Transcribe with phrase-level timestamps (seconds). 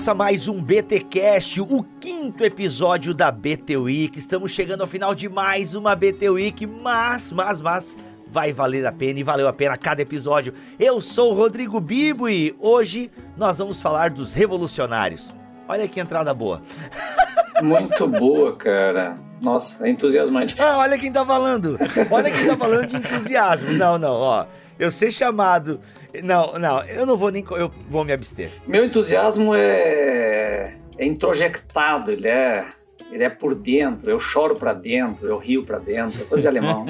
[0.00, 4.18] Começa mais um BTcast, o quinto episódio da BT Week.
[4.18, 8.92] Estamos chegando ao final de mais uma BT Week, mas, mas, mas vai valer a
[8.92, 10.54] pena e valeu a pena cada episódio.
[10.78, 15.34] Eu sou o Rodrigo Bibo e hoje nós vamos falar dos revolucionários.
[15.68, 16.62] Olha que entrada boa.
[17.60, 19.16] Muito boa, cara.
[19.38, 20.56] Nossa, é entusiasmante.
[20.58, 21.76] Ah, olha quem tá falando.
[22.10, 23.70] Olha quem tá falando de entusiasmo.
[23.74, 24.46] Não, não, ó.
[24.80, 25.78] Eu ser chamado.
[26.22, 27.44] Não, não, eu não vou nem.
[27.50, 28.50] Eu vou me abster.
[28.66, 32.64] Meu entusiasmo é, é introjectado, ele é,
[33.12, 34.10] ele é por dentro.
[34.10, 36.22] Eu choro pra dentro, eu rio pra dentro.
[36.22, 36.86] É coisa de alemão.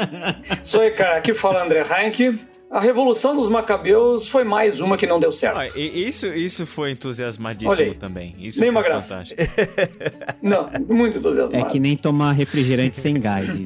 [0.62, 1.16] Sou cara.
[1.16, 2.38] Aqui fala André Heinck.
[2.72, 5.58] A Revolução dos Macabeus foi mais uma que não deu certo.
[5.58, 8.34] Ah, e- isso, isso foi Olha entusiasmadíssimo também.
[8.38, 9.22] Isso Nem foi uma graça.
[10.40, 11.66] Não, muito É entusiasmado.
[11.66, 13.48] que nem tomar refrigerante sem gás.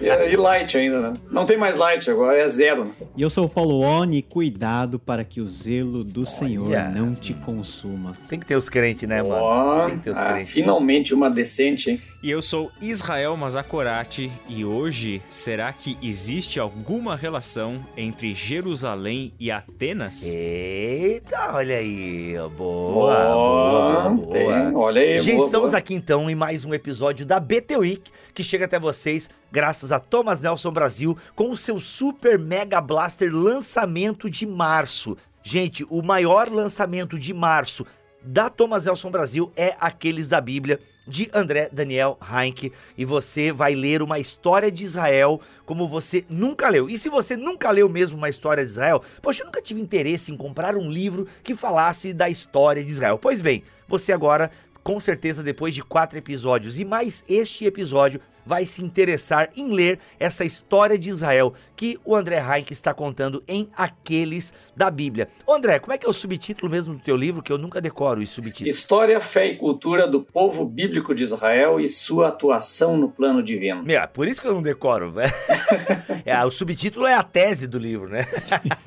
[0.00, 1.12] E, e light ainda, né?
[1.30, 2.84] Não tem mais light agora, é zero.
[2.84, 2.90] Né?
[3.16, 7.32] E eu sou o Paulo Oni, cuidado para que o zelo do Senhor não te
[7.34, 8.12] consuma.
[8.28, 9.34] Tem que ter os crentes, né, mano?
[9.42, 10.52] Ó, Tem que ter os ah, crentes.
[10.52, 12.00] finalmente uma decente, hein?
[12.22, 17.63] E eu sou Israel Mazakorati e hoje, será que existe alguma relação
[17.96, 20.22] entre Jerusalém e Atenas?
[20.24, 22.34] Eita, olha aí.
[22.56, 24.70] Boa, boa, boa, tem.
[24.70, 24.84] boa.
[24.84, 25.78] Olha aí, Gente, boa, estamos boa.
[25.78, 29.98] aqui então em mais um episódio da BT Week, que chega até vocês graças a
[29.98, 35.16] Thomas Nelson Brasil com o seu Super Mega Blaster lançamento de março.
[35.42, 37.86] Gente, o maior lançamento de março
[38.22, 42.72] da Thomas Nelson Brasil é Aqueles da Bíblia, de André Daniel Heinck.
[42.96, 46.88] E você vai ler uma história de Israel como você nunca leu.
[46.88, 50.32] E se você nunca leu mesmo uma história de Israel, poxa, eu nunca tive interesse
[50.32, 53.18] em comprar um livro que falasse da história de Israel.
[53.18, 54.50] Pois bem, você agora,
[54.82, 59.98] com certeza, depois de quatro episódios e mais este episódio, vai se interessar em ler
[60.18, 65.28] essa história de Israel que o André Heinck está contando em Aqueles da Bíblia.
[65.46, 67.42] Ô André, como é que é o subtítulo mesmo do teu livro?
[67.42, 68.74] Que eu nunca decoro os subtítulos.
[68.74, 73.82] História, fé e cultura do povo bíblico de Israel e sua atuação no plano divino.
[73.82, 75.12] Meu, é por isso que eu não decoro.
[75.12, 75.32] velho.
[76.24, 78.26] é, o subtítulo é a tese do livro, né?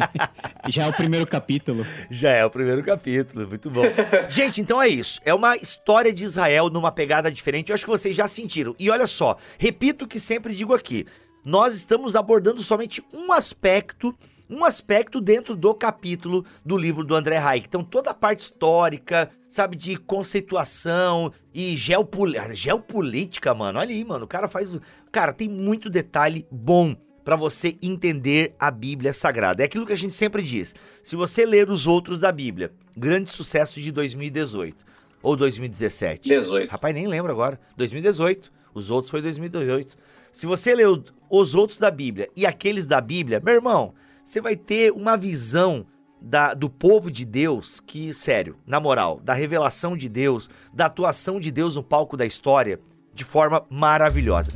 [0.70, 1.86] Já é o primeiro capítulo.
[2.10, 3.84] Já é o primeiro capítulo, muito bom.
[4.30, 5.20] Gente, então é isso.
[5.24, 7.70] É uma história de Israel numa pegada diferente.
[7.70, 8.76] Eu acho que vocês já sentiram.
[8.78, 11.06] E olha só, repito o que sempre digo aqui.
[11.44, 14.14] Nós estamos abordando somente um aspecto,
[14.50, 17.68] um aspecto dentro do capítulo do livro do André Reich.
[17.68, 22.32] Então toda a parte histórica, sabe, de conceituação e geopol...
[22.52, 23.80] geopolítica, mano.
[23.80, 24.78] Olha aí, mano, o cara faz,
[25.12, 26.96] cara, tem muito detalhe bom
[27.28, 29.62] para você entender a Bíblia Sagrada.
[29.62, 30.74] É aquilo que a gente sempre diz.
[31.04, 34.86] Se você ler os outros da Bíblia, grande sucesso de 2018
[35.22, 36.30] ou 2017.
[36.30, 36.70] 18.
[36.70, 37.60] Rapaz, nem lembro agora.
[37.76, 38.50] 2018.
[38.78, 39.98] Os outros foi 2018.
[40.32, 43.94] Se você ler o- os outros da Bíblia e aqueles da Bíblia, meu irmão,
[44.24, 45.86] você vai ter uma visão
[46.22, 51.40] da- do povo de Deus que, sério, na moral, da revelação de Deus, da atuação
[51.40, 52.80] de Deus no palco da história,
[53.14, 54.52] de forma maravilhosa.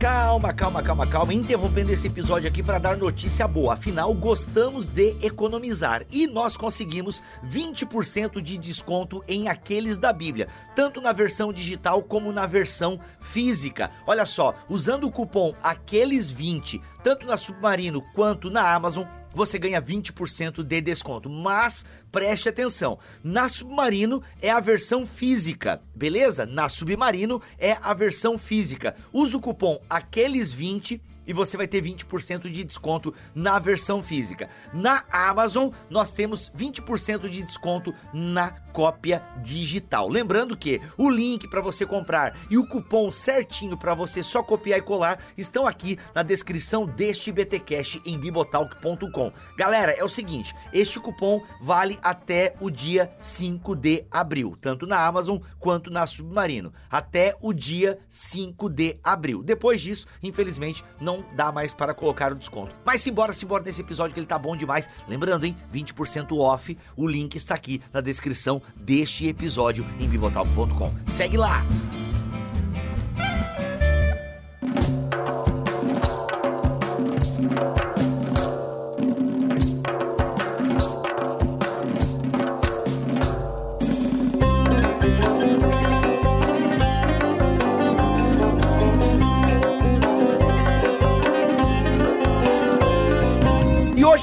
[0.00, 1.34] Calma, calma, calma, calma.
[1.34, 3.74] Interrompendo esse episódio aqui para dar notícia boa.
[3.74, 11.02] Afinal, gostamos de economizar e nós conseguimos 20% de desconto em aqueles da Bíblia, tanto
[11.02, 13.90] na versão digital como na versão física.
[14.06, 19.04] Olha só, usando o cupom aqueles20, tanto na Submarino quanto na Amazon,
[19.34, 21.28] você ganha 20% de desconto.
[21.28, 26.46] Mas preste atenção, na Submarino é a versão física, beleza?
[26.46, 28.96] Na Submarino é a versão física.
[29.12, 34.48] Usa o cupom aqueles20 e você vai ter 20% de desconto na versão física.
[34.74, 40.08] Na Amazon, nós temos 20% de desconto na cópia digital.
[40.08, 44.80] Lembrando que o link para você comprar e o cupom certinho para você só copiar
[44.80, 49.32] e colar estão aqui na descrição deste BTcast em bibotalk.com.
[49.56, 54.98] Galera, é o seguinte, este cupom vale até o dia 5 de abril, tanto na
[55.06, 59.44] Amazon quanto na Submarino, até o dia 5 de abril.
[59.44, 62.74] Depois disso, infelizmente, não não dá mais para colocar o desconto.
[62.84, 64.88] Mas simbora, simbora nesse episódio que ele tá bom demais.
[65.08, 70.92] Lembrando, hein, 20% off, o link está aqui na descrição deste episódio em bibotalk.com.
[71.06, 71.62] Segue lá!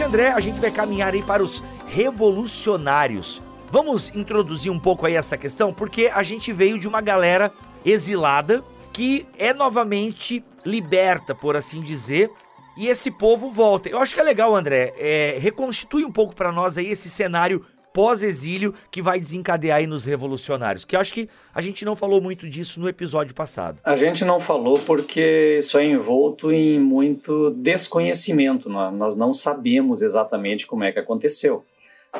[0.07, 3.41] André, a gente vai caminhar aí para os revolucionários.
[3.69, 7.51] Vamos introduzir um pouco aí essa questão, porque a gente veio de uma galera
[7.83, 8.63] exilada
[8.93, 12.31] que é novamente liberta, por assim dizer,
[12.77, 13.89] e esse povo volta.
[13.89, 17.65] Eu acho que é legal, André, é, reconstitui um pouco para nós aí esse cenário
[17.97, 20.85] pós-exílio que vai desencadear aí nos revolucionários?
[20.85, 23.79] Que acho que a gente não falou muito disso no episódio passado.
[23.83, 28.69] A gente não falou porque isso é envolto em muito desconhecimento.
[28.69, 31.65] Nós não sabemos exatamente como é que aconteceu.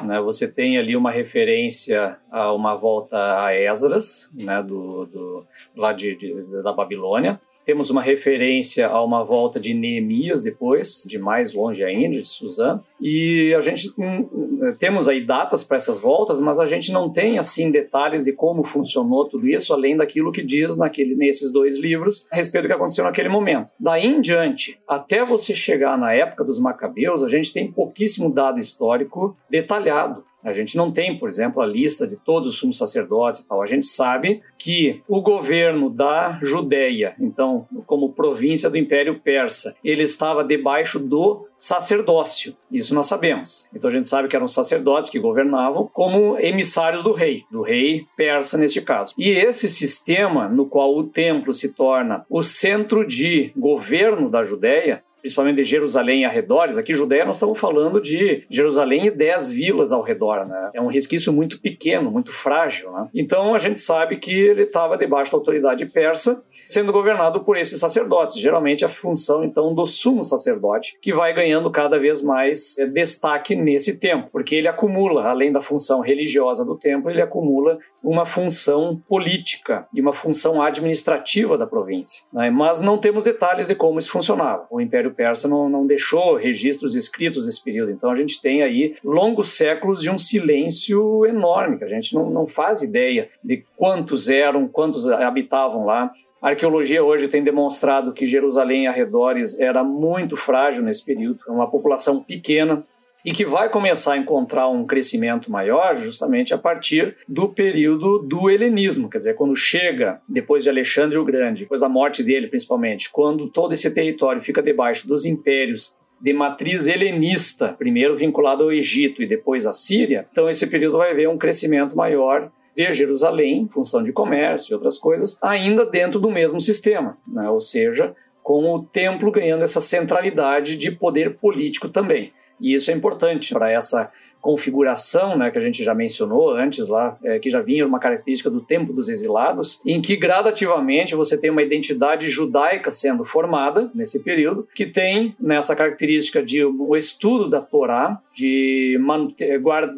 [0.01, 0.19] Né?
[0.19, 4.63] Você tem ali uma referência a uma volta a Esdras, né?
[4.63, 5.45] do, do,
[5.75, 6.33] lá de, de,
[6.63, 12.15] da Babilônia, temos uma referência a uma volta de Neemias depois, de mais longe ainda,
[12.15, 12.81] de Suzano.
[13.01, 17.11] E a gente hum, hum, temos aí datas para essas voltas, mas a gente não
[17.11, 21.77] tem assim detalhes de como funcionou tudo isso, além daquilo que diz naquele, nesses dois
[21.77, 23.73] livros a respeito do que aconteceu naquele momento.
[23.77, 28.61] Daí em diante, até você chegar na época dos Macabeus, a gente tem pouquíssimo dado
[28.61, 30.23] histórico detalhado.
[30.47, 33.61] A gente não tem, por exemplo, a lista de todos os sumos sacerdotes e tal.
[33.61, 40.03] A gente sabe que o governo da Judéia, então, como província do Império Persa, ele
[40.03, 42.55] estava debaixo do sacerdócio.
[42.71, 43.67] Isso nós sabemos.
[43.75, 48.05] Então a gente sabe que eram sacerdotes que governavam como emissários do rei, do rei
[48.15, 49.13] persa neste caso.
[49.17, 55.03] E esse sistema no qual o templo se torna o centro de governo da Judéia,
[55.27, 56.77] principalmente de Jerusalém e arredores.
[56.77, 60.71] Aqui, Judéia, nós estamos falando de Jerusalém e dez vilas ao redor, né?
[60.73, 63.09] É um resquício muito pequeno, muito frágil, né?
[63.13, 67.77] Então, a gente sabe que ele estava debaixo da autoridade persa, sendo governado por esses
[67.77, 68.39] sacerdotes.
[68.39, 73.53] Geralmente, a função, então, do sumo sacerdote, que vai ganhando cada vez mais é, destaque
[73.53, 79.01] nesse tempo, porque ele acumula, além da função religiosa do templo, ele acumula uma função
[79.09, 82.23] política e uma função administrativa da província.
[82.31, 82.49] Né?
[82.49, 84.65] Mas não temos detalhes de como isso funcionava.
[84.71, 87.91] O Império Persa não, não deixou registros escritos nesse período.
[87.91, 92.29] Então a gente tem aí longos séculos de um silêncio enorme, que a gente não,
[92.29, 96.13] não faz ideia de quantos eram, quantos habitavam lá.
[96.39, 101.69] A arqueologia hoje tem demonstrado que Jerusalém e arredores era muito frágil nesse período, uma
[101.69, 102.85] população pequena,
[103.27, 108.49] e que vai começar a encontrar um crescimento maior justamente a partir do período do
[108.49, 113.11] helenismo, quer dizer, quando chega, depois de Alexandre o Grande, depois da morte dele principalmente,
[113.11, 119.21] quando todo esse território fica debaixo dos impérios de matriz helenista, primeiro vinculado ao Egito
[119.21, 123.69] e depois à Síria, então esse período vai ver um crescimento maior de Jerusalém, em
[123.69, 127.49] função de comércio e outras coisas, ainda dentro do mesmo sistema, né?
[127.49, 132.31] ou seja, com o templo ganhando essa centralidade de poder político também.
[132.59, 137.17] E isso é importante para essa configuração, né, que a gente já mencionou antes lá,
[137.23, 141.49] é, que já vinha uma característica do tempo dos exilados, em que gradativamente você tem
[141.49, 147.61] uma identidade judaica sendo formada nesse período, que tem nessa característica de o estudo da
[147.61, 148.97] Torá, de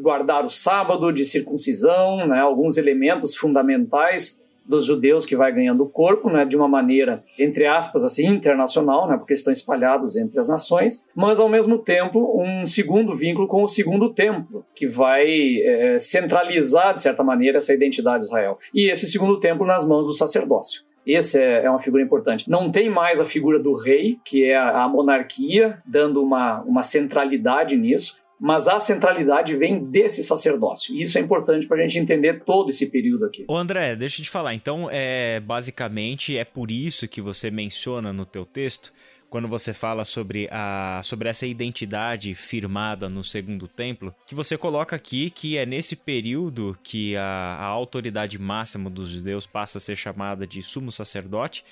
[0.02, 4.39] guardar o sábado, de circuncisão, né, alguns elementos fundamentais
[4.70, 9.18] dos judeus que vai ganhando corpo, né, de uma maneira, entre aspas, assim, internacional, né,
[9.18, 13.68] porque estão espalhados entre as nações, mas ao mesmo tempo um segundo vínculo com o
[13.68, 18.60] segundo templo, que vai é, centralizar, de certa maneira, essa identidade de Israel.
[18.72, 20.84] E esse segundo templo nas mãos do sacerdócio.
[21.06, 22.48] Esse é, é, uma figura importante.
[22.48, 27.76] Não tem mais a figura do rei, que é a, monarquia, dando uma, uma centralidade
[27.76, 30.96] nisso mas a centralidade vem desse sacerdócio.
[30.96, 33.46] E isso é importante para a gente entender todo esse período aqui.
[33.48, 34.54] Ô André, deixa eu te falar.
[34.54, 38.94] Então, é basicamente é por isso que você menciona no teu texto
[39.30, 44.96] quando você fala sobre, a, sobre essa identidade firmada no segundo templo, que você coloca
[44.96, 49.96] aqui que é nesse período que a, a autoridade máxima dos judeus passa a ser
[49.96, 51.64] chamada de sumo sacerdote,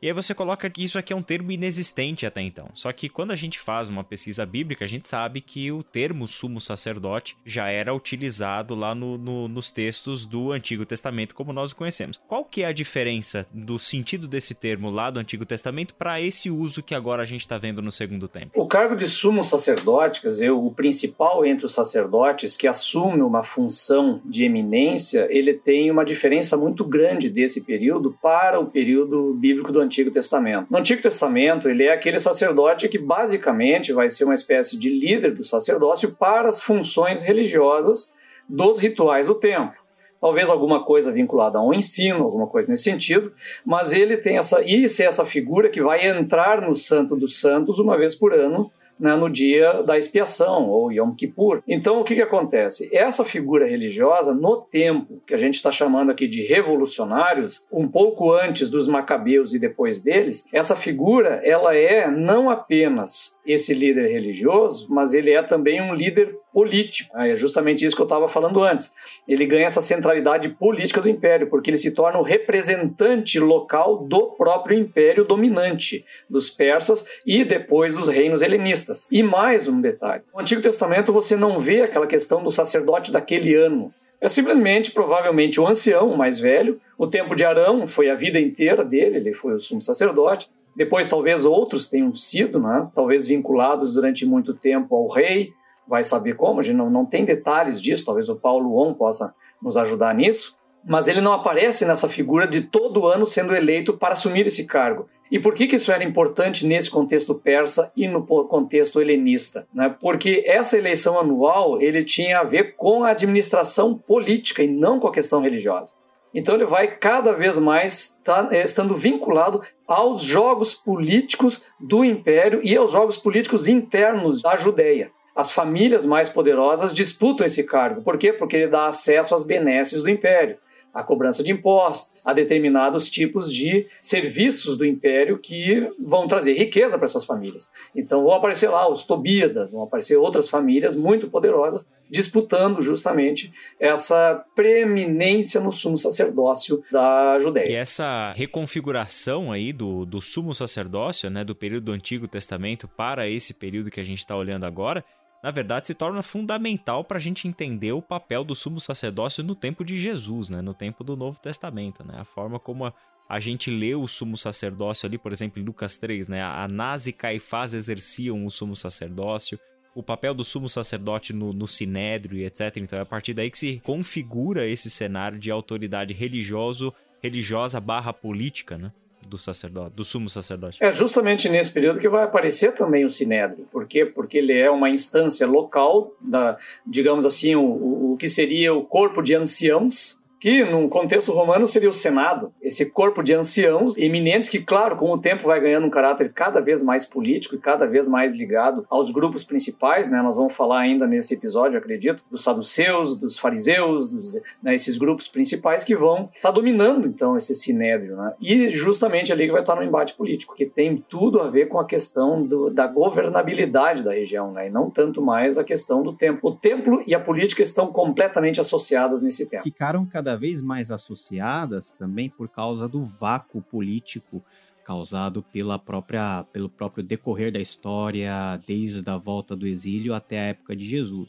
[0.00, 2.68] e aí você coloca que isso aqui é um termo inexistente até então.
[2.74, 6.28] Só que quando a gente faz uma pesquisa bíblica, a gente sabe que o termo
[6.28, 11.72] sumo sacerdote já era utilizado lá no, no, nos textos do Antigo Testamento, como nós
[11.72, 12.20] o conhecemos.
[12.28, 16.50] Qual que é a diferença do sentido desse termo lá do Antigo Testamento para esse
[16.50, 18.50] uso que agora a gente está vendo no Segundo Tempo?
[18.54, 23.42] O cargo de sumo sacerdote, quer dizer, o principal entre os sacerdotes que assume uma
[23.42, 29.72] função de eminência, ele tem uma diferença muito grande desse período para o período bíblico
[29.72, 30.66] do Antigo Testamento.
[30.70, 35.32] No Antigo Testamento, ele é aquele sacerdote que basicamente vai ser uma espécie de líder
[35.32, 38.12] do sacerdócio para as funções religiosas
[38.48, 39.86] dos rituais do templo
[40.20, 43.32] talvez alguma coisa vinculada a um ensino, alguma coisa nesse sentido,
[43.64, 47.96] mas ele tem essa, e essa figura que vai entrar no Santo dos Santos uma
[47.96, 51.62] vez por ano, né, no dia da expiação, ou Yom Kippur.
[51.66, 52.88] Então, o que, que acontece?
[52.92, 58.32] Essa figura religiosa, no tempo que a gente está chamando aqui de revolucionários, um pouco
[58.32, 64.88] antes dos macabeus e depois deles, essa figura ela é não apenas esse líder religioso,
[64.90, 67.14] mas ele é também um líder político.
[67.18, 68.94] É justamente isso que eu estava falando antes.
[69.28, 74.28] Ele ganha essa centralidade política do império, porque ele se torna o representante local do
[74.28, 79.06] próprio império dominante, dos persas e depois dos reinos helenistas.
[79.12, 83.54] E mais um detalhe: no Antigo Testamento você não vê aquela questão do sacerdote daquele
[83.54, 83.92] ano.
[84.18, 86.80] É simplesmente, provavelmente, o ancião, o mais velho.
[86.96, 90.48] O tempo de Arão foi a vida inteira dele, ele foi o sumo sacerdote.
[90.74, 92.88] Depois, talvez outros tenham sido, né?
[92.94, 95.52] talvez vinculados durante muito tempo ao rei,
[95.88, 99.34] vai saber como, a gente não, não tem detalhes disso, talvez o Paulo On possa
[99.62, 104.12] nos ajudar nisso, mas ele não aparece nessa figura de todo ano sendo eleito para
[104.12, 105.08] assumir esse cargo.
[105.30, 109.66] E por que, que isso era importante nesse contexto persa e no contexto helenista?
[109.74, 109.92] Né?
[110.00, 115.08] Porque essa eleição anual ele tinha a ver com a administração política e não com
[115.08, 115.94] a questão religiosa.
[116.32, 122.76] Então ele vai cada vez mais tá, estando vinculado aos jogos políticos do império e
[122.76, 128.00] aos jogos políticos internos da Judéia as famílias mais poderosas disputam esse cargo.
[128.02, 128.32] Por quê?
[128.32, 130.56] Porque ele dá acesso às benesses do império
[130.96, 136.96] a cobrança de impostos, a determinados tipos de serviços do império que vão trazer riqueza
[136.96, 137.70] para essas famílias.
[137.94, 144.42] Então vão aparecer lá os Tobíadas, vão aparecer outras famílias muito poderosas disputando justamente essa
[144.54, 147.72] preeminência no sumo sacerdócio da Judéia.
[147.72, 153.28] E essa reconfiguração aí do, do sumo sacerdócio, né, do período do Antigo Testamento para
[153.28, 155.04] esse período que a gente está olhando agora,
[155.46, 159.54] na verdade se torna fundamental para a gente entender o papel do sumo sacerdócio no
[159.54, 160.60] tempo de Jesus, né?
[160.60, 162.04] no tempo do Novo Testamento.
[162.04, 162.14] Né?
[162.18, 162.92] A forma como a,
[163.28, 166.42] a gente lê o sumo sacerdócio ali, por exemplo, em Lucas 3, né?
[166.42, 169.56] Anás e Caifás exerciam o sumo sacerdócio,
[169.94, 172.78] o papel do sumo sacerdote no, no sinédrio e etc.
[172.78, 178.12] Então é a partir daí que se configura esse cenário de autoridade religioso, religiosa barra
[178.12, 178.92] política, né?
[179.26, 180.82] Do sacerdote, do sumo sacerdote.
[180.82, 183.66] É justamente nesse período que vai aparecer também o sinédrio.
[183.70, 184.04] Por quê?
[184.04, 186.56] Porque ele é uma instância local da,
[186.86, 191.88] digamos assim, o, o que seria o corpo de anciãos que num contexto romano seria
[191.88, 195.90] o Senado, esse corpo de anciãos eminentes que, claro, com o tempo vai ganhando um
[195.90, 200.20] caráter cada vez mais político e cada vez mais ligado aos grupos principais, né?
[200.22, 205.28] Nós vamos falar ainda nesse episódio, acredito, dos saduceus, dos fariseus, dos, né, esses grupos
[205.28, 208.34] principais que vão estar tá dominando então esse sinédrio, né?
[208.40, 211.78] E justamente ali que vai estar no embate político, que tem tudo a ver com
[211.78, 214.68] a questão do, da governabilidade da região, né?
[214.68, 216.50] E não tanto mais a questão do templo.
[216.50, 219.62] O templo e a política estão completamente associadas nesse tempo.
[219.62, 224.44] Ficaram cada cada vez mais associadas também por causa do vácuo político
[224.84, 230.44] causado pela própria, pelo próprio decorrer da história, desde a volta do exílio até a
[230.46, 231.28] época de Jesus.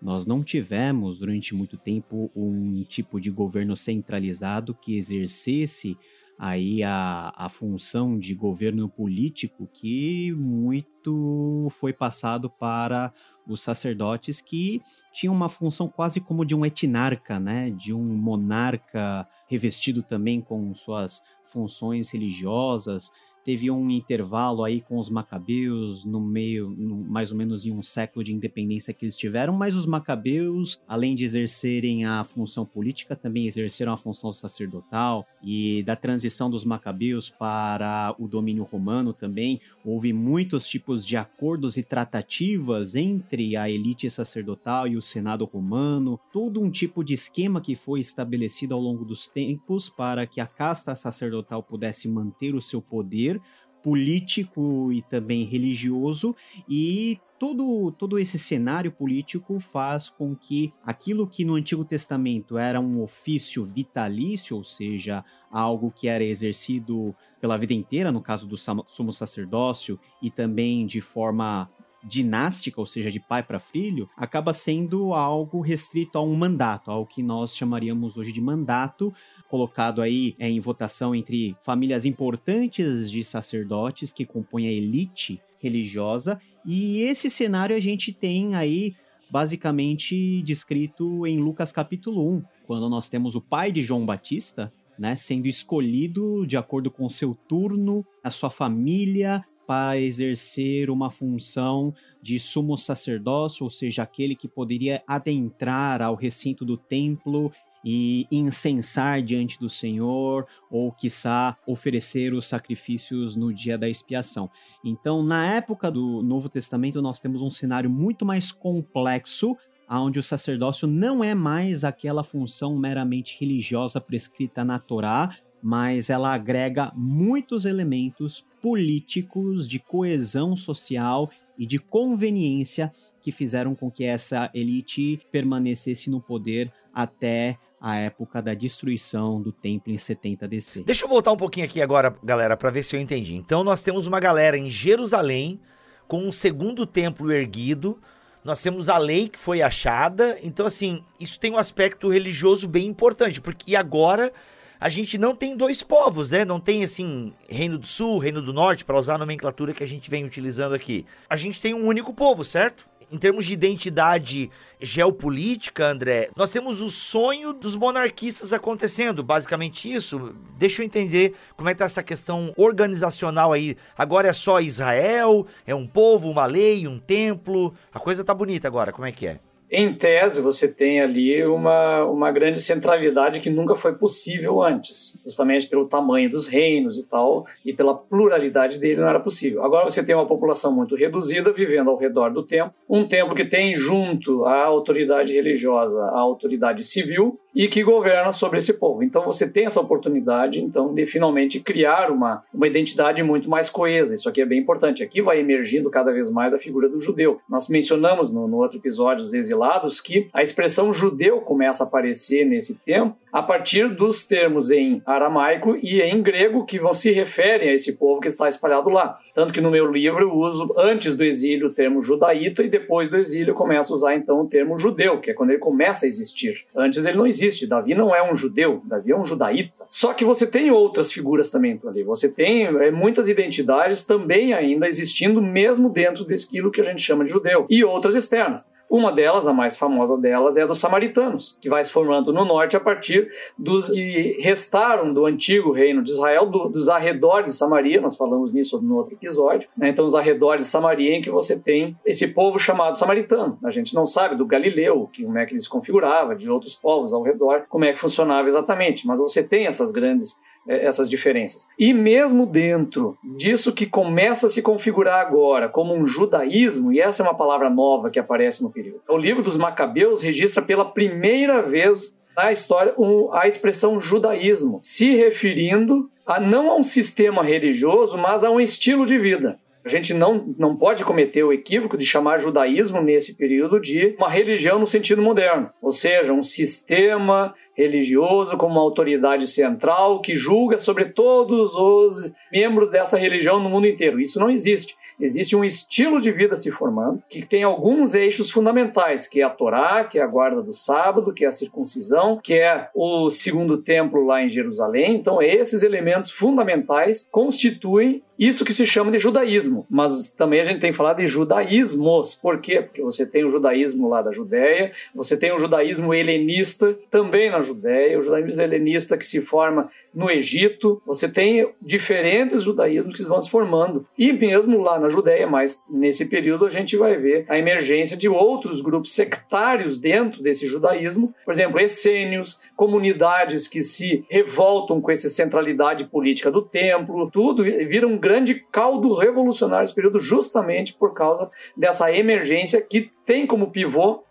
[0.00, 5.98] Nós não tivemos durante muito tempo um tipo de governo centralizado que exercesse
[6.38, 13.12] aí a, a função de governo político que muito foi passado para
[13.46, 19.26] os sacerdotes que tinham uma função quase como de um etnarca, né, de um monarca
[19.48, 23.10] revestido também com suas funções religiosas,
[23.46, 27.80] teve um intervalo aí com os macabeus no meio, no, mais ou menos em um
[27.80, 33.14] século de independência que eles tiveram, mas os macabeus, além de exercerem a função política,
[33.14, 39.60] também exerceram a função sacerdotal e da transição dos macabeus para o domínio romano também.
[39.84, 46.18] Houve muitos tipos de acordos e tratativas entre a elite sacerdotal e o senado romano,
[46.32, 50.48] todo um tipo de esquema que foi estabelecido ao longo dos tempos para que a
[50.48, 53.35] casta sacerdotal pudesse manter o seu poder
[53.82, 56.34] político e também religioso
[56.68, 62.80] e todo, todo esse cenário político faz com que aquilo que no Antigo Testamento era
[62.80, 68.56] um ofício vitalício, ou seja, algo que era exercido pela vida inteira, no caso do
[68.56, 71.70] sumo sacerdócio, e também de forma
[72.06, 77.04] dinástica, ou seja, de pai para filho, acaba sendo algo restrito a um mandato, ao
[77.04, 79.12] que nós chamaríamos hoje de mandato,
[79.48, 86.40] colocado aí é, em votação entre famílias importantes de sacerdotes que compõem a elite religiosa,
[86.64, 88.94] e esse cenário a gente tem aí
[89.28, 95.14] basicamente descrito em Lucas capítulo 1, quando nós temos o pai de João Batista, né,
[95.14, 102.38] sendo escolhido de acordo com seu turno, a sua família, para exercer uma função de
[102.38, 107.52] sumo sacerdócio, ou seja, aquele que poderia adentrar ao recinto do templo
[107.84, 114.50] e incensar diante do Senhor, ou quiçá oferecer os sacrifícios no dia da expiação.
[114.84, 119.56] Então, na época do Novo Testamento, nós temos um cenário muito mais complexo
[119.88, 125.30] onde o sacerdócio não é mais aquela função meramente religiosa prescrita na Torá,
[125.62, 133.88] mas ela agrega muitos elementos políticos de coesão social e de conveniência que fizeram com
[133.88, 140.48] que essa elite permanecesse no poder até a época da destruição do templo em 70
[140.48, 140.82] DC.
[140.82, 143.36] Deixa eu voltar um pouquinho aqui agora, galera, para ver se eu entendi.
[143.36, 145.60] Então nós temos uma galera em Jerusalém
[146.08, 148.00] com um segundo templo erguido,
[148.42, 150.38] nós temos a lei que foi achada.
[150.42, 154.32] Então, assim, isso tem um aspecto religioso bem importante, porque agora
[154.80, 156.44] a gente não tem dois povos, né?
[156.44, 159.86] Não tem, assim, Reino do Sul, Reino do Norte, para usar a nomenclatura que a
[159.86, 161.06] gente vem utilizando aqui.
[161.28, 162.86] A gente tem um único povo, certo?
[163.10, 170.34] Em termos de identidade geopolítica, André, nós temos o sonho dos monarquistas acontecendo, basicamente isso.
[170.58, 173.76] Deixa eu entender como é que tá essa questão organizacional aí.
[173.96, 177.72] Agora é só Israel, é um povo, uma lei, um templo.
[177.94, 179.40] A coisa tá bonita agora, como é que é?
[179.70, 185.66] Em tese, você tem ali uma, uma grande centralidade que nunca foi possível antes, justamente
[185.66, 189.64] pelo tamanho dos reinos e tal, e pela pluralidade dele não era possível.
[189.64, 193.44] Agora você tem uma população muito reduzida vivendo ao redor do templo, um templo que
[193.44, 199.02] tem junto a autoridade religiosa, a autoridade civil, e que governa sobre esse povo.
[199.02, 204.14] Então você tem essa oportunidade, então, de finalmente criar uma, uma identidade muito mais coesa.
[204.14, 205.02] Isso aqui é bem importante.
[205.02, 207.40] Aqui vai emergindo cada vez mais a figura do judeu.
[207.48, 209.55] Nós mencionamos no, no outro episódio dos exilados
[210.00, 215.76] que a expressão judeu começa a aparecer nesse tempo a partir dos termos em aramaico
[215.82, 219.18] e em grego que vão se referem a esse povo que está espalhado lá.
[219.34, 223.10] Tanto que no meu livro eu uso antes do exílio o termo judaíta e depois
[223.10, 226.06] do exílio eu começo a usar então o termo judeu, que é quando ele começa
[226.06, 226.64] a existir.
[226.74, 227.66] Antes ele não existe.
[227.66, 229.70] Davi não é um judeu, Davi é um judaíta.
[229.86, 232.02] Só que você tem outras figuras também ali.
[232.04, 237.24] Você tem é, muitas identidades também ainda existindo mesmo dentro daquilo que a gente chama
[237.24, 238.66] de judeu e outras externas.
[238.88, 242.44] Uma delas, a mais famosa delas, é a dos samaritanos, que vai se formando no
[242.44, 247.58] norte a partir dos que restaram do antigo reino de Israel, do, dos arredores de
[247.58, 249.88] Samaria, nós falamos nisso no outro episódio, né?
[249.88, 253.58] então os arredores de Samaria em que você tem esse povo chamado samaritano.
[253.64, 256.74] A gente não sabe do Galileu, que, como é que ele se configurava, de outros
[256.74, 260.36] povos ao redor, como é que funcionava exatamente, mas você tem essas grandes
[260.68, 261.66] essas diferenças.
[261.78, 267.22] E mesmo dentro disso que começa a se configurar agora como um judaísmo, e essa
[267.22, 271.62] é uma palavra nova que aparece no período, o livro dos Macabeus registra pela primeira
[271.62, 278.18] vez na história um, a expressão judaísmo, se referindo a, não a um sistema religioso,
[278.18, 279.58] mas a um estilo de vida.
[279.86, 284.28] A gente não, não pode cometer o equívoco de chamar judaísmo nesse período de uma
[284.28, 290.78] religião no sentido moderno, ou seja, um sistema religioso como uma autoridade central que julga
[290.78, 294.20] sobre todos os membros dessa religião no mundo inteiro.
[294.20, 294.96] Isso não existe.
[295.20, 299.50] Existe um estilo de vida se formando que tem alguns eixos fundamentais, que é a
[299.50, 303.78] Torá, que é a guarda do sábado, que é a circuncisão, que é o segundo
[303.78, 305.14] templo lá em Jerusalém.
[305.14, 309.86] Então, esses elementos fundamentais constituem isso que se chama de judaísmo.
[309.88, 312.34] Mas também a gente tem falado de judaísmos.
[312.34, 312.82] Por quê?
[312.82, 317.62] Porque você tem o judaísmo lá da Judéia, você tem o judaísmo helenista também na
[317.66, 321.02] Judéia, o judaísmo helenista que se forma no Egito.
[321.06, 324.06] Você tem diferentes judaísmos que vão se formando.
[324.16, 328.28] E mesmo lá na Judéia, mas nesse período a gente vai ver a emergência de
[328.28, 331.34] outros grupos sectários dentro desse judaísmo.
[331.44, 337.30] Por exemplo, essênios, comunidades que se revoltam com essa centralidade política do templo.
[337.30, 343.46] Tudo vira um grande caldo revolucionário esse período justamente por causa dessa emergência que tem
[343.46, 344.22] como pivô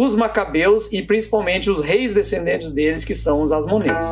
[0.00, 4.06] os macabeus e principalmente os reis descendentes deles, que são os asmoneus.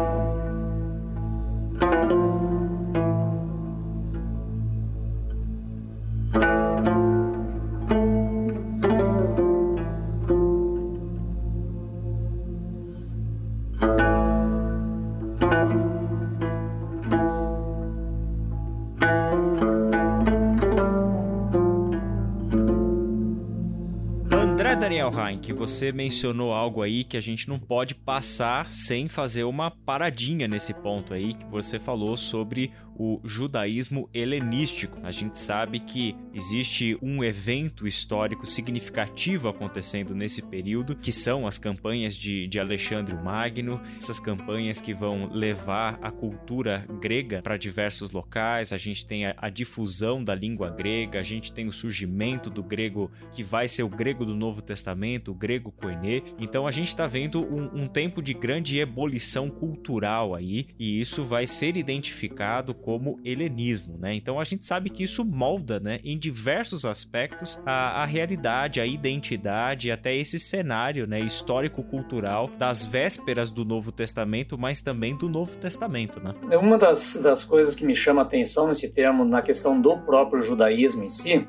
[24.86, 29.68] Hein, que você mencionou algo aí que a gente não pode passar sem fazer uma
[29.68, 34.98] paradinha nesse ponto aí, que você falou sobre o judaísmo helenístico.
[35.02, 41.58] A gente sabe que existe um evento histórico significativo acontecendo nesse período, que são as
[41.58, 47.56] campanhas de, de Alexandre o Magno, essas campanhas que vão levar a cultura grega para
[47.56, 48.72] diversos locais.
[48.72, 52.62] A gente tem a, a difusão da língua grega, a gente tem o surgimento do
[52.62, 56.22] grego que vai ser o grego do Novo Testamento, o grego koiné.
[56.38, 61.24] Então a gente está vendo um, um tempo de grande ebulição cultural aí, e isso
[61.24, 64.14] vai ser identificado como helenismo, né?
[64.14, 68.86] Então a gente sabe que isso molda, né, em diversos aspectos a, a realidade, a
[68.86, 75.56] identidade, até esse cenário, né, histórico-cultural das vésperas do Novo Testamento, mas também do Novo
[75.56, 76.32] Testamento, né?
[76.48, 79.98] É uma das, das coisas que me chama a atenção nesse termo, na questão do
[79.98, 81.44] próprio judaísmo em si,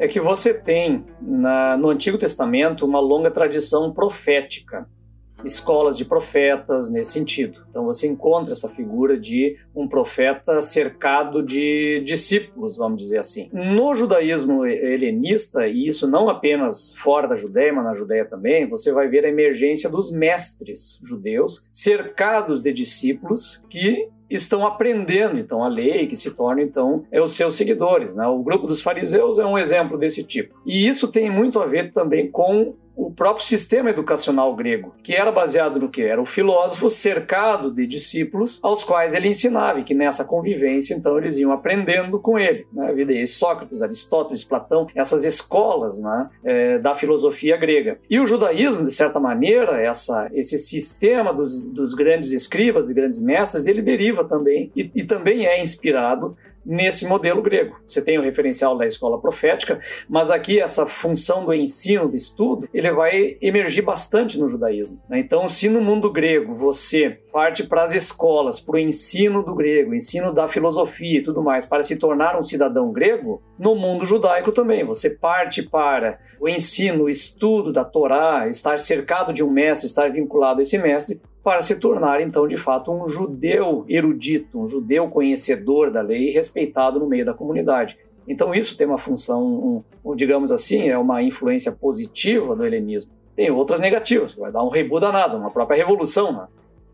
[0.00, 4.88] é que você tem na, no Antigo Testamento uma longa tradição profética
[5.44, 7.62] escolas de profetas nesse sentido.
[7.70, 13.48] Então você encontra essa figura de um profeta cercado de discípulos, vamos dizer assim.
[13.52, 18.92] No judaísmo helenista, e isso não apenas fora da Judéia, mas na Judéia também, você
[18.92, 25.68] vai ver a emergência dos mestres judeus cercados de discípulos que estão aprendendo então a
[25.68, 28.14] lei, que se tornam então é os seus seguidores.
[28.14, 28.26] Né?
[28.26, 30.54] O grupo dos fariseus é um exemplo desse tipo.
[30.66, 35.32] E isso tem muito a ver também com o próprio sistema educacional grego, que era
[35.32, 36.02] baseado no que?
[36.02, 41.18] Era o filósofo cercado de discípulos aos quais ele ensinava, e que nessa convivência, então,
[41.18, 42.66] eles iam aprendendo com ele.
[42.72, 43.26] Né?
[43.26, 47.98] Sócrates, Aristóteles, Platão, essas escolas né, é, da filosofia grega.
[48.08, 53.20] E o judaísmo, de certa maneira, essa, esse sistema dos, dos grandes escribas e grandes
[53.20, 57.76] mestres, ele deriva também, e, e também é inspirado nesse modelo grego.
[57.86, 62.68] Você tem o referencial da escola profética, mas aqui essa função do ensino, do estudo,
[62.72, 65.00] ele vai emergir bastante no judaísmo.
[65.08, 65.18] Né?
[65.20, 69.94] Então, se no mundo grego você parte para as escolas, para o ensino do grego,
[69.94, 74.52] ensino da filosofia e tudo mais, para se tornar um cidadão grego, no mundo judaico
[74.52, 74.84] também.
[74.84, 80.10] Você parte para o ensino, o estudo da Torá, estar cercado de um mestre, estar
[80.10, 85.08] vinculado a esse mestre, para se tornar então de fato um judeu erudito, um judeu
[85.08, 87.98] conhecedor da lei e respeitado no meio da comunidade.
[88.26, 93.10] Então isso tem uma função, um, digamos assim, é uma influência positiva do helenismo.
[93.34, 96.46] Tem outras negativas, vai dar um rebu danado, uma própria revolução, né?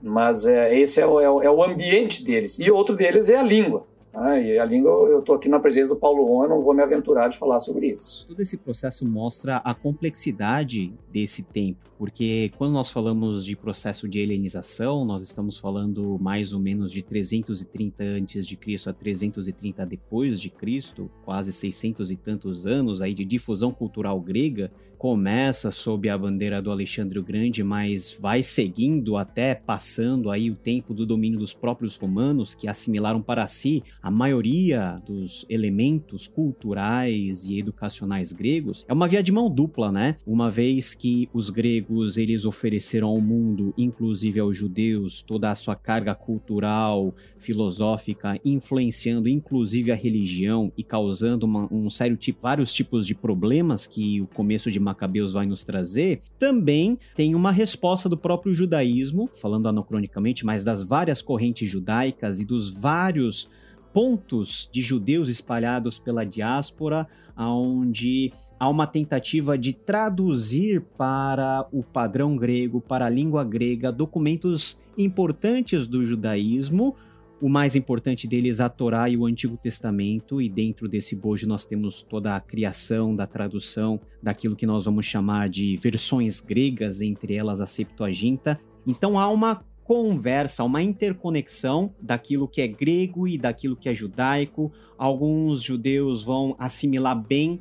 [0.03, 2.59] mas é, esse é o, é, o, é o ambiente deles.
[2.59, 3.87] E outro deles é a língua.
[4.21, 6.75] Ah, e a língua, eu estou aqui na presença do Paulo On, eu não vou
[6.75, 8.27] me aventurar de falar sobre isso.
[8.27, 14.19] Todo esse processo mostra a complexidade desse tempo, porque quando nós falamos de processo de
[14.19, 20.41] helenização, nós estamos falando mais ou menos de 330 antes de Cristo a 330 depois
[20.41, 26.19] de Cristo, quase 600 e tantos anos aí de difusão cultural grega, começa sob a
[26.19, 31.39] bandeira do Alexandre o Grande, mas vai seguindo até passando aí o tempo do domínio
[31.39, 38.85] dos próprios romanos, que assimilaram para si maioria dos elementos culturais e educacionais gregos.
[38.89, 40.17] É uma via de mão dupla, né?
[40.27, 45.75] Uma vez que os gregos eles ofereceram ao mundo, inclusive aos judeus, toda a sua
[45.75, 53.07] carga cultural, filosófica, influenciando inclusive a religião e causando uma, um sério tipo, vários tipos
[53.07, 58.17] de problemas que o começo de Macabeus vai nos trazer, também tem uma resposta do
[58.17, 63.49] próprio judaísmo, falando anacronicamente, mas das várias correntes judaicas e dos vários
[63.99, 72.37] pontos de judeus espalhados pela diáspora, onde há uma tentativa de traduzir para o padrão
[72.37, 76.95] grego, para a língua grega, documentos importantes do judaísmo,
[77.41, 81.65] o mais importante deles, a Torá e o Antigo Testamento, e dentro desse bojo nós
[81.65, 87.35] temos toda a criação da tradução daquilo que nós vamos chamar de versões gregas, entre
[87.35, 88.61] elas a Septuaginta.
[88.87, 94.71] Então há uma conversa, uma interconexão daquilo que é grego e daquilo que é judaico.
[94.99, 97.59] Alguns judeus vão assimilar bem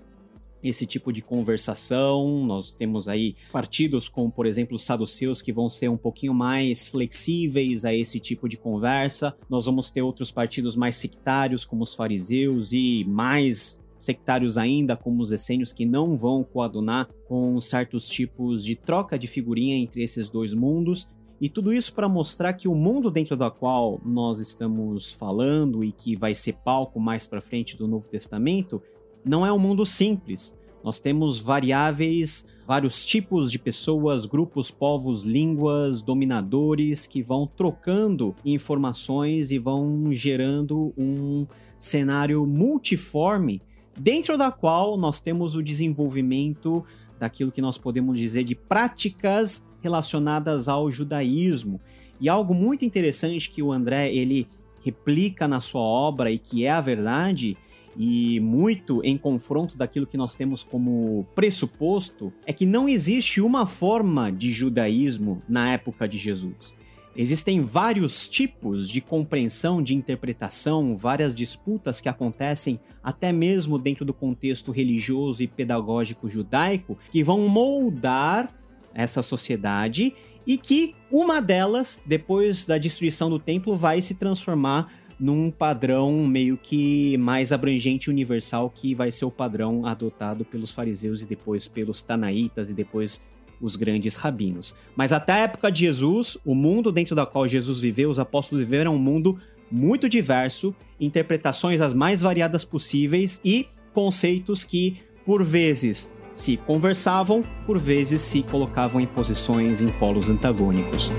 [0.61, 2.45] esse tipo de conversação.
[2.45, 6.89] Nós temos aí partidos como, por exemplo, os saduceus, que vão ser um pouquinho mais
[6.89, 9.33] flexíveis a esse tipo de conversa.
[9.49, 15.21] Nós vamos ter outros partidos mais sectários, como os fariseus, e mais sectários ainda, como
[15.21, 20.27] os essênios, que não vão coadunar com certos tipos de troca de figurinha entre esses
[20.27, 21.07] dois mundos.
[21.39, 25.91] E tudo isso para mostrar que o mundo dentro do qual nós estamos falando e
[25.91, 28.81] que vai ser palco mais para frente do Novo Testamento
[29.23, 30.55] não é um mundo simples.
[30.83, 39.51] Nós temos variáveis, vários tipos de pessoas, grupos, povos, línguas, dominadores que vão trocando informações
[39.51, 41.45] e vão gerando um
[41.77, 43.61] cenário multiforme,
[43.99, 46.83] dentro da qual nós temos o desenvolvimento
[47.19, 51.79] daquilo que nós podemos dizer de práticas relacionadas ao judaísmo.
[52.19, 54.47] E algo muito interessante que o André ele
[54.83, 57.57] replica na sua obra e que é a verdade,
[57.97, 63.65] e muito em confronto daquilo que nós temos como pressuposto, é que não existe uma
[63.65, 66.75] forma de judaísmo na época de Jesus.
[67.15, 74.13] Existem vários tipos de compreensão, de interpretação, várias disputas que acontecem até mesmo dentro do
[74.13, 78.53] contexto religioso e pedagógico judaico que vão moldar
[78.97, 80.13] essa sociedade
[80.45, 86.57] e que uma delas, depois da destruição do templo, vai se transformar num padrão meio
[86.57, 91.67] que mais abrangente e universal que vai ser o padrão adotado pelos fariseus e depois
[91.67, 93.21] pelos tanaítas e depois
[93.61, 94.75] os grandes rabinos.
[94.95, 98.65] Mas até a época de Jesus, o mundo dentro da qual Jesus viveu, os apóstolos
[98.65, 99.39] viveram um mundo
[99.71, 107.79] muito diverso, interpretações as mais variadas possíveis e conceitos que, por vezes, se conversavam, por
[107.79, 111.09] vezes se colocavam em posições em polos antagônicos.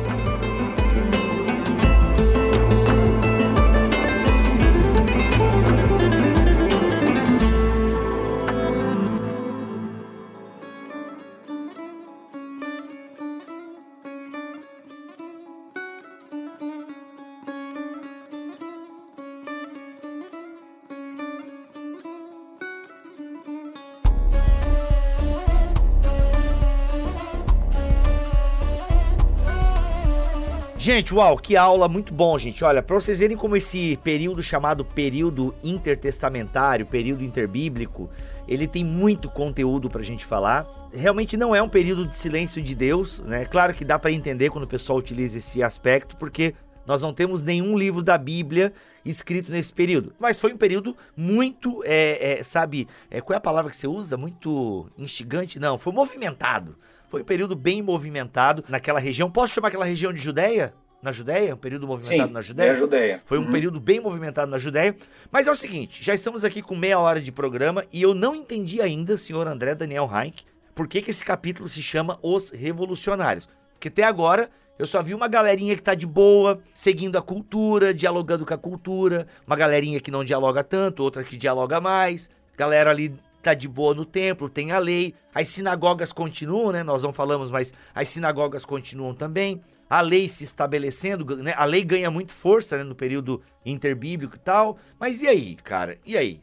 [30.98, 32.64] Gente, uau, que aula muito bom, gente.
[32.64, 38.10] Olha, para vocês verem como esse período chamado período intertestamentário, período interbíblico,
[38.48, 40.66] ele tem muito conteúdo pra gente falar.
[40.92, 43.44] Realmente não é um período de silêncio de Deus, né?
[43.44, 46.52] Claro que dá para entender quando o pessoal utiliza esse aspecto, porque
[46.84, 48.72] nós não temos nenhum livro da Bíblia
[49.04, 50.12] escrito nesse período.
[50.18, 53.86] Mas foi um período muito, é, é, sabe, é, qual é a palavra que você
[53.86, 54.16] usa?
[54.16, 55.60] Muito instigante?
[55.60, 56.76] Não, foi movimentado.
[57.08, 59.30] Foi um período bem movimentado naquela região.
[59.30, 60.74] Posso chamar aquela região de Judéia?
[61.00, 61.54] Na Judéia?
[61.54, 62.68] Um período movimentado Sim, na Judéia?
[62.68, 63.22] É a Judéia.
[63.24, 63.50] Foi um Uhum.
[63.50, 64.96] período bem movimentado na Judéia.
[65.30, 68.34] Mas é o seguinte, já estamos aqui com meia hora de programa e eu não
[68.34, 70.42] entendi ainda, senhor André Daniel Heinck,
[70.74, 73.48] por que, que esse capítulo se chama Os Revolucionários.
[73.74, 77.94] Porque até agora eu só vi uma galerinha que tá de boa, seguindo a cultura,
[77.94, 82.90] dialogando com a cultura, uma galerinha que não dialoga tanto, outra que dialoga mais, galera
[82.90, 86.82] ali tá de boa no templo, tem a lei, as sinagogas continuam, né?
[86.82, 89.60] Nós não falamos, mas as sinagogas continuam também.
[89.88, 91.54] A lei se estabelecendo, né?
[91.56, 92.84] A lei ganha muito força né?
[92.84, 94.78] no período interbíblico e tal.
[94.98, 95.98] Mas e aí, cara?
[96.04, 96.40] E aí?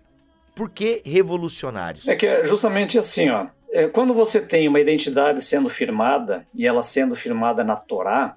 [0.56, 2.08] Por que revolucionários?
[2.08, 3.48] É que é justamente assim, ó.
[3.72, 8.36] É, Quando você tem uma identidade sendo firmada e ela sendo firmada na Torá,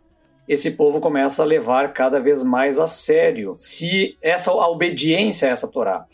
[0.48, 5.52] esse povo começa a levar cada vez mais a sério se essa a obediência a
[5.52, 6.06] essa Torá.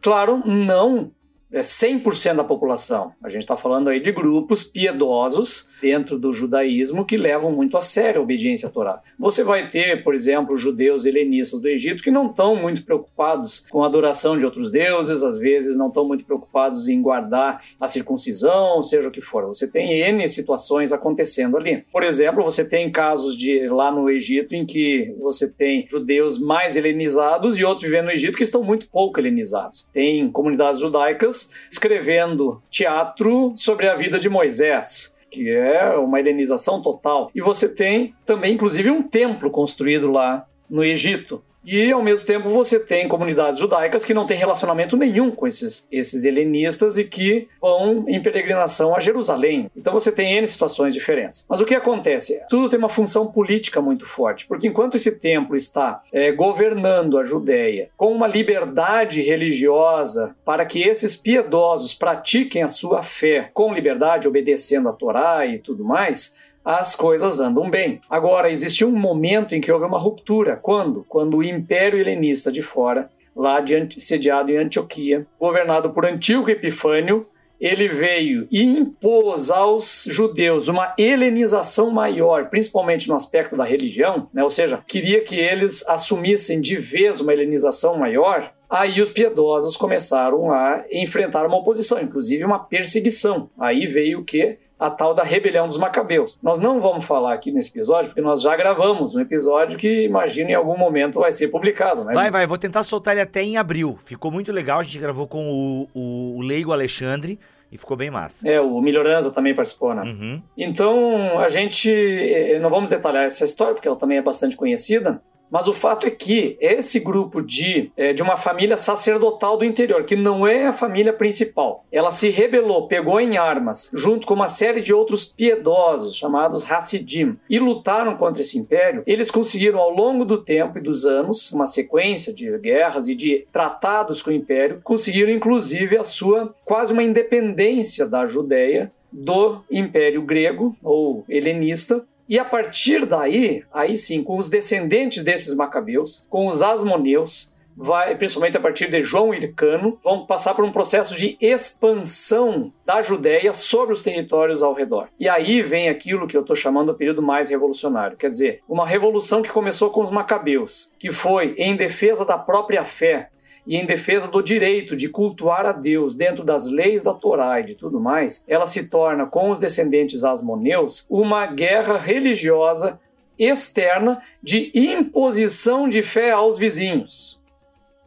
[0.00, 1.10] Claro, não
[1.52, 3.12] é 100% da população.
[3.22, 7.80] A gente está falando aí de grupos piedosos dentro do judaísmo que levam muito a
[7.80, 9.00] sério a obediência à Torá.
[9.18, 13.82] Você vai ter, por exemplo, judeus helenistas do Egito que não estão muito preocupados com
[13.82, 18.82] a adoração de outros deuses, às vezes não estão muito preocupados em guardar a circuncisão,
[18.82, 19.46] seja o que for.
[19.46, 21.84] Você tem N situações acontecendo ali.
[21.92, 26.76] Por exemplo, você tem casos de lá no Egito em que você tem judeus mais
[26.76, 29.86] helenizados e outros vivendo no Egito que estão muito pouco helenizados.
[29.92, 31.37] Tem comunidades judaicas
[31.70, 37.30] escrevendo teatro sobre a vida de Moisés que é uma helenização total.
[37.34, 41.42] E você tem também, inclusive, um templo construído lá no Egito.
[41.64, 45.86] E, ao mesmo tempo, você tem comunidades judaicas que não têm relacionamento nenhum com esses,
[45.90, 49.70] esses helenistas e que vão em peregrinação a Jerusalém.
[49.76, 51.44] Então, você tem N situações diferentes.
[51.48, 52.40] Mas o que acontece?
[52.48, 57.24] Tudo tem uma função política muito forte, porque enquanto esse templo está é, governando a
[57.24, 64.28] Judéia com uma liberdade religiosa para que esses piedosos pratiquem a sua fé com liberdade,
[64.28, 66.36] obedecendo a Torá e tudo mais,
[66.68, 67.98] as coisas andam bem.
[68.10, 70.54] Agora, existiu um momento em que houve uma ruptura.
[70.54, 71.02] Quando?
[71.08, 77.26] Quando o Império Helenista de fora, lá de, sediado em Antioquia, governado por Antíoco Epifânio,
[77.58, 84.42] ele veio e impôs aos judeus uma helenização maior, principalmente no aspecto da religião, né?
[84.42, 88.52] ou seja, queria que eles assumissem de vez uma helenização maior.
[88.68, 93.48] Aí os piedosos começaram a enfrentar uma oposição, inclusive uma perseguição.
[93.58, 94.58] Aí veio o que?
[94.78, 96.38] A tal da rebelião dos macabeus.
[96.42, 100.50] Nós não vamos falar aqui nesse episódio, porque nós já gravamos um episódio que imagino
[100.50, 102.14] em algum momento vai ser publicado, né?
[102.14, 103.98] Vai, vai, vou tentar soltar ele até em abril.
[104.04, 107.38] Ficou muito legal, a gente gravou com o, o, o Leigo Alexandre
[107.72, 108.48] e ficou bem massa.
[108.48, 110.02] É, o Melhoranza também participou, né?
[110.02, 110.42] Uhum.
[110.56, 111.90] Então, a gente.
[111.90, 116.06] eh, Não vamos detalhar essa história, porque ela também é bastante conhecida, Mas o fato
[116.06, 120.66] é que esse grupo de, é, de uma família sacerdotal do interior, que não é
[120.66, 125.24] a família principal, ela se rebelou, pegou em armas, junto com uma série de outros
[125.24, 129.02] piedosos, chamados Hassidim, e lutaram contra esse império.
[129.06, 133.46] Eles conseguiram, ao longo do tempo e dos anos, uma sequência de guerras e de
[133.52, 140.22] tratados com o império, conseguiram inclusive a sua quase uma independência da Judéia do Império
[140.22, 146.46] Grego ou helenista, e a partir daí, aí sim, com os descendentes desses macabeus, com
[146.46, 151.38] os asmoneus, vai, principalmente a partir de João Hircano, vão passar por um processo de
[151.40, 155.08] expansão da Judéia sobre os territórios ao redor.
[155.18, 158.86] E aí vem aquilo que eu estou chamando de período mais revolucionário, quer dizer, uma
[158.86, 163.30] revolução que começou com os macabeus, que foi em defesa da própria fé,
[163.68, 167.64] e em defesa do direito de cultuar a Deus dentro das leis da Torá e
[167.64, 172.98] de tudo mais, ela se torna, com os descendentes asmoneus, uma guerra religiosa
[173.38, 177.38] externa de imposição de fé aos vizinhos.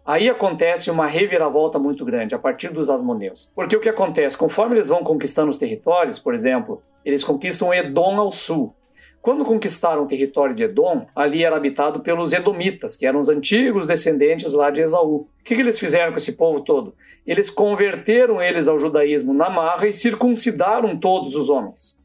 [0.04, 3.52] Aí acontece uma reviravolta muito grande a partir dos asmoneus.
[3.54, 4.36] Porque o que acontece?
[4.36, 8.74] Conforme eles vão conquistando os territórios, por exemplo, eles conquistam Edom ao sul,
[9.22, 13.86] quando conquistaram o território de Edom, ali era habitado pelos Edomitas, que eram os antigos
[13.86, 15.16] descendentes lá de Esaú.
[15.16, 16.96] O que, que eles fizeram com esse povo todo?
[17.26, 22.01] Eles converteram eles ao judaísmo na marra e circuncidaram todos os homens.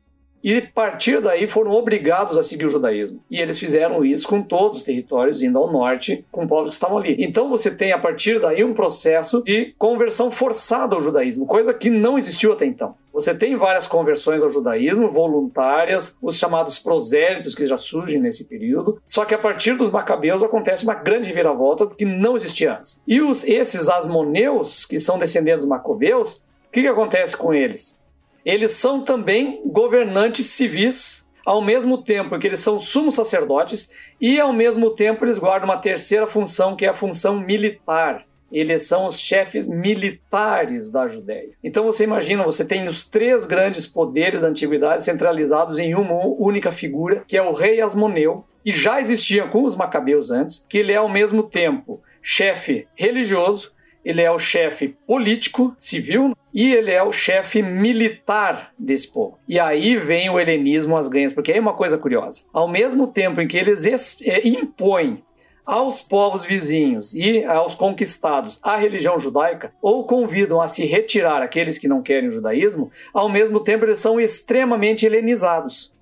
[0.46, 3.20] E a partir daí foram obrigados a seguir o judaísmo.
[3.28, 6.98] E eles fizeram isso com todos os territórios, indo ao norte, com povos que estavam
[6.98, 7.16] ali.
[7.18, 11.90] Então você tem a partir daí um processo de conversão forçada ao judaísmo, coisa que
[11.90, 12.94] não existiu até então.
[13.12, 19.00] Você tem várias conversões ao judaísmo, voluntárias, os chamados prosélitos que já surgem nesse período.
[19.04, 23.02] Só que a partir dos macabeus acontece uma grande viravolta que não existia antes.
[23.04, 26.36] E os, esses asmoneus, que são descendentes dos macabeus,
[26.68, 27.98] o que, que acontece com eles?
[28.46, 34.52] Eles são também governantes civis, ao mesmo tempo que eles são sumos sacerdotes, e ao
[34.52, 39.18] mesmo tempo eles guardam uma terceira função, que é a função militar eles são os
[39.18, 41.50] chefes militares da Judéia.
[41.62, 46.70] Então você imagina, você tem os três grandes poderes da antiguidade centralizados em uma única
[46.70, 50.92] figura, que é o rei Asmoneu, que já existia com os macabeus antes, que ele
[50.92, 53.72] é ao mesmo tempo chefe religioso,
[54.06, 59.36] ele é o chefe político, civil, e ele é o chefe militar desse povo.
[59.48, 62.44] E aí vem o helenismo às ganhas, porque aí é uma coisa curiosa.
[62.52, 63.84] Ao mesmo tempo em que eles
[64.22, 65.24] é, impõem
[65.66, 71.76] aos povos vizinhos e aos conquistados a religião judaica, ou convidam a se retirar aqueles
[71.76, 75.95] que não querem o judaísmo, ao mesmo tempo eles são extremamente helenizados.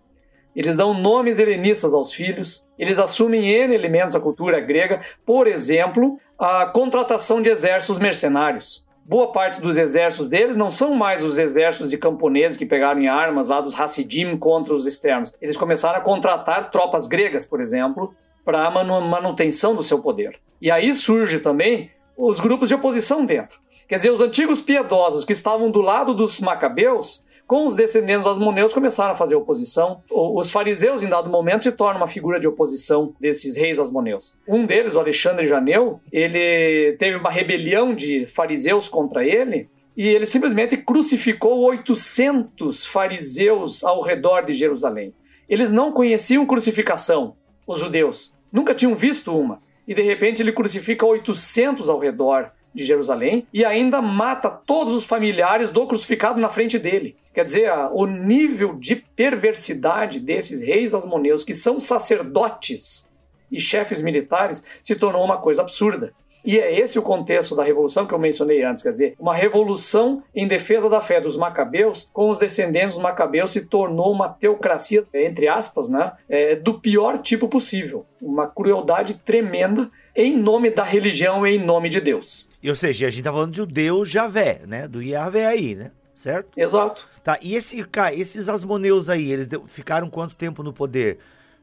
[0.55, 6.19] Eles dão nomes helenistas aos filhos, eles assumem N elementos da cultura grega, por exemplo,
[6.39, 8.85] a contratação de exércitos mercenários.
[9.07, 13.09] Boa parte dos exércitos deles não são mais os exércitos de camponeses que pegaram em
[13.09, 15.31] armas lá dos Hassidim contra os externos.
[15.43, 18.15] Eles começaram a contratar tropas gregas, por exemplo,
[18.45, 20.39] para a manutenção do seu poder.
[20.61, 23.59] E aí surge também os grupos de oposição dentro.
[23.87, 28.39] Quer dizer, os antigos piedosos que estavam do lado dos macabeus, com os descendentes dos
[28.39, 30.01] moneus, começaram a fazer oposição.
[30.11, 34.37] Os fariseus, em dado momento, se tornam uma figura de oposição desses reis asmoneus.
[34.49, 40.27] Um deles, o Alexandre Janeu, ele teve uma rebelião de fariseus contra ele, e ele
[40.27, 45.15] simplesmente crucificou 800 fariseus ao redor de Jerusalém.
[45.49, 48.35] Eles não conheciam crucificação, os judeus.
[48.51, 49.63] Nunca tinham visto uma.
[49.87, 55.05] E de repente ele crucifica 800 ao redor de Jerusalém e ainda mata todos os
[55.05, 57.17] familiares do crucificado na frente dele.
[57.33, 63.09] Quer dizer, o nível de perversidade desses reis asmoneus, que são sacerdotes
[63.51, 66.13] e chefes militares, se tornou uma coisa absurda.
[66.45, 70.23] E é esse o contexto da revolução que eu mencionei antes, quer dizer, uma revolução
[70.35, 75.05] em defesa da fé dos macabeus, com os descendentes dos macabeus se tornou uma teocracia,
[75.15, 78.05] entre aspas, né, é, do pior tipo possível.
[78.21, 82.47] Uma crueldade tremenda em nome da religião e em nome de Deus.
[82.65, 84.89] E, ou seja, a gente tá falando de Deus Javé, né?
[84.89, 85.91] Do Yahvé aí, né?
[86.15, 86.49] Certo?
[86.57, 87.07] Exato.
[87.23, 91.19] Tá, e esse, esses asmoneus aí, eles ficaram quanto tempo no poder?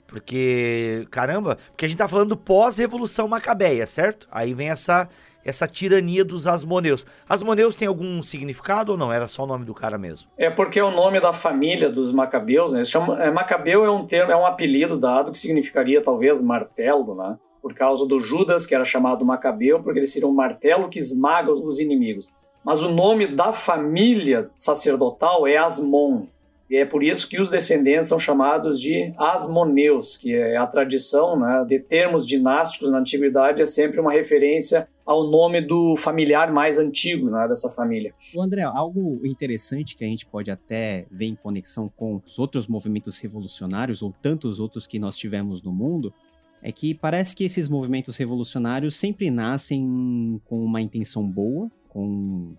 [0.06, 4.28] Porque, caramba, porque a gente tá falando pós-revolução macabeia, certo?
[4.32, 5.10] Aí vem essa
[5.44, 7.04] essa tirania dos asmoneus.
[7.28, 9.12] Asmoneus tem algum significado ou não?
[9.12, 10.28] Era só o nome do cara mesmo?
[10.38, 12.84] É porque é o nome da família dos macabeus, né?
[13.20, 17.40] É, Macabeu é um termo, é um apelido dado que significaria talvez martelo, né?
[17.62, 21.52] Por causa do Judas, que era chamado Macabeu, porque ele seria um martelo que esmaga
[21.52, 22.32] os inimigos.
[22.64, 26.28] Mas o nome da família sacerdotal é Asmon,
[26.72, 31.38] e é por isso que os descendentes são chamados de asmoneus, que é a tradição
[31.38, 36.80] né, de termos dinásticos na antiguidade é sempre uma referência ao nome do familiar mais
[36.80, 38.14] antigo né, dessa família.
[38.34, 42.68] O André, algo interessante que a gente pode até ver em conexão com os outros
[42.68, 46.14] movimentos revolucionários ou tantos outros que nós tivemos no mundo
[46.62, 52.54] é que parece que esses movimentos revolucionários sempre nascem com uma intenção boa, com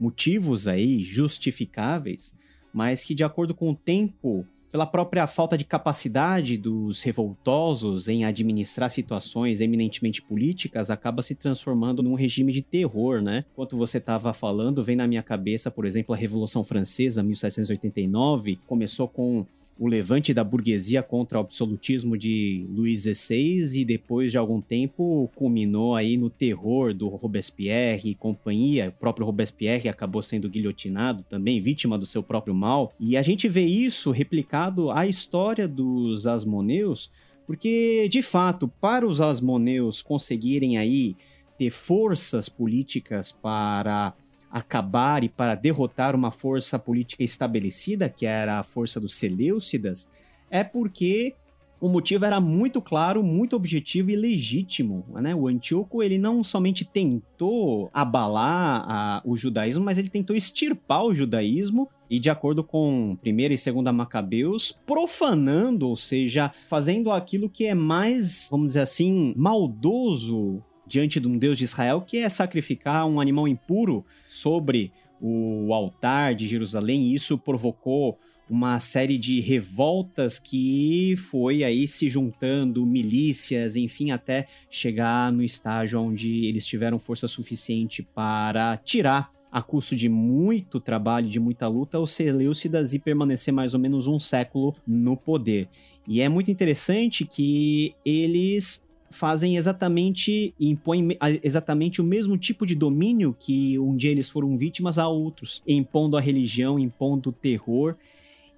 [0.00, 2.34] motivos aí justificáveis,
[2.72, 8.24] mas que de acordo com o tempo, pela própria falta de capacidade dos revoltosos em
[8.24, 13.44] administrar situações eminentemente políticas, acaba se transformando num regime de terror, né?
[13.52, 19.06] Enquanto você estava falando, vem na minha cabeça, por exemplo, a Revolução Francesa, 1789, começou
[19.06, 19.46] com
[19.82, 25.28] o levante da burguesia contra o absolutismo de Luís XVI e depois de algum tempo
[25.34, 28.90] culminou aí no terror do Robespierre e companhia.
[28.90, 32.92] O próprio Robespierre acabou sendo guilhotinado também, vítima do seu próprio mal.
[33.00, 37.10] E a gente vê isso replicado à história dos Asmoneus,
[37.44, 41.16] porque de fato, para os Asmoneus conseguirem aí
[41.58, 44.14] ter forças políticas para
[44.52, 50.10] acabar e para derrotar uma força política estabelecida, que era a força dos Seleucidas,
[50.50, 51.34] é porque
[51.80, 55.04] o motivo era muito claro, muito objetivo e legítimo.
[55.14, 55.34] Né?
[55.34, 61.12] O Antíoco ele não somente tentou abalar a, o judaísmo, mas ele tentou extirpar o
[61.12, 67.64] judaísmo e, de acordo com primeira e segunda Macabeus, profanando, ou seja, fazendo aquilo que
[67.66, 70.62] é mais, vamos dizer assim, maldoso
[70.92, 76.34] diante de um Deus de Israel, que é sacrificar um animal impuro sobre o altar
[76.34, 78.18] de Jerusalém, e isso provocou
[78.50, 85.98] uma série de revoltas que foi aí se juntando, milícias, enfim, até chegar no estágio
[85.98, 91.98] onde eles tiveram força suficiente para tirar a custo de muito trabalho, de muita luta,
[91.98, 95.68] os Seleucidas e permanecer mais ou menos um século no poder.
[96.06, 103.36] E é muito interessante que eles fazem exatamente impõem exatamente o mesmo tipo de domínio
[103.38, 107.94] que um dia eles foram vítimas a outros, impondo a religião, impondo o terror.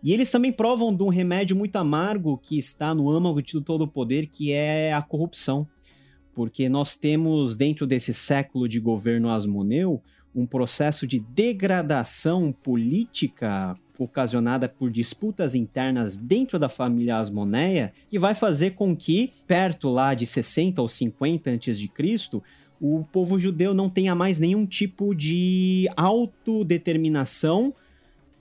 [0.02, 3.82] E eles também provam de um remédio muito amargo que está no âmago de todo
[3.82, 5.66] o poder, que é a corrupção.
[6.34, 10.02] Porque nós temos, dentro desse século de governo asmoneu,
[10.34, 18.34] um processo de degradação política ocasionada por disputas internas dentro da família Asmoneia, que vai
[18.34, 21.90] fazer com que, perto lá de 60 ou 50 a.C.,
[22.80, 27.72] o povo judeu não tenha mais nenhum tipo de autodeterminação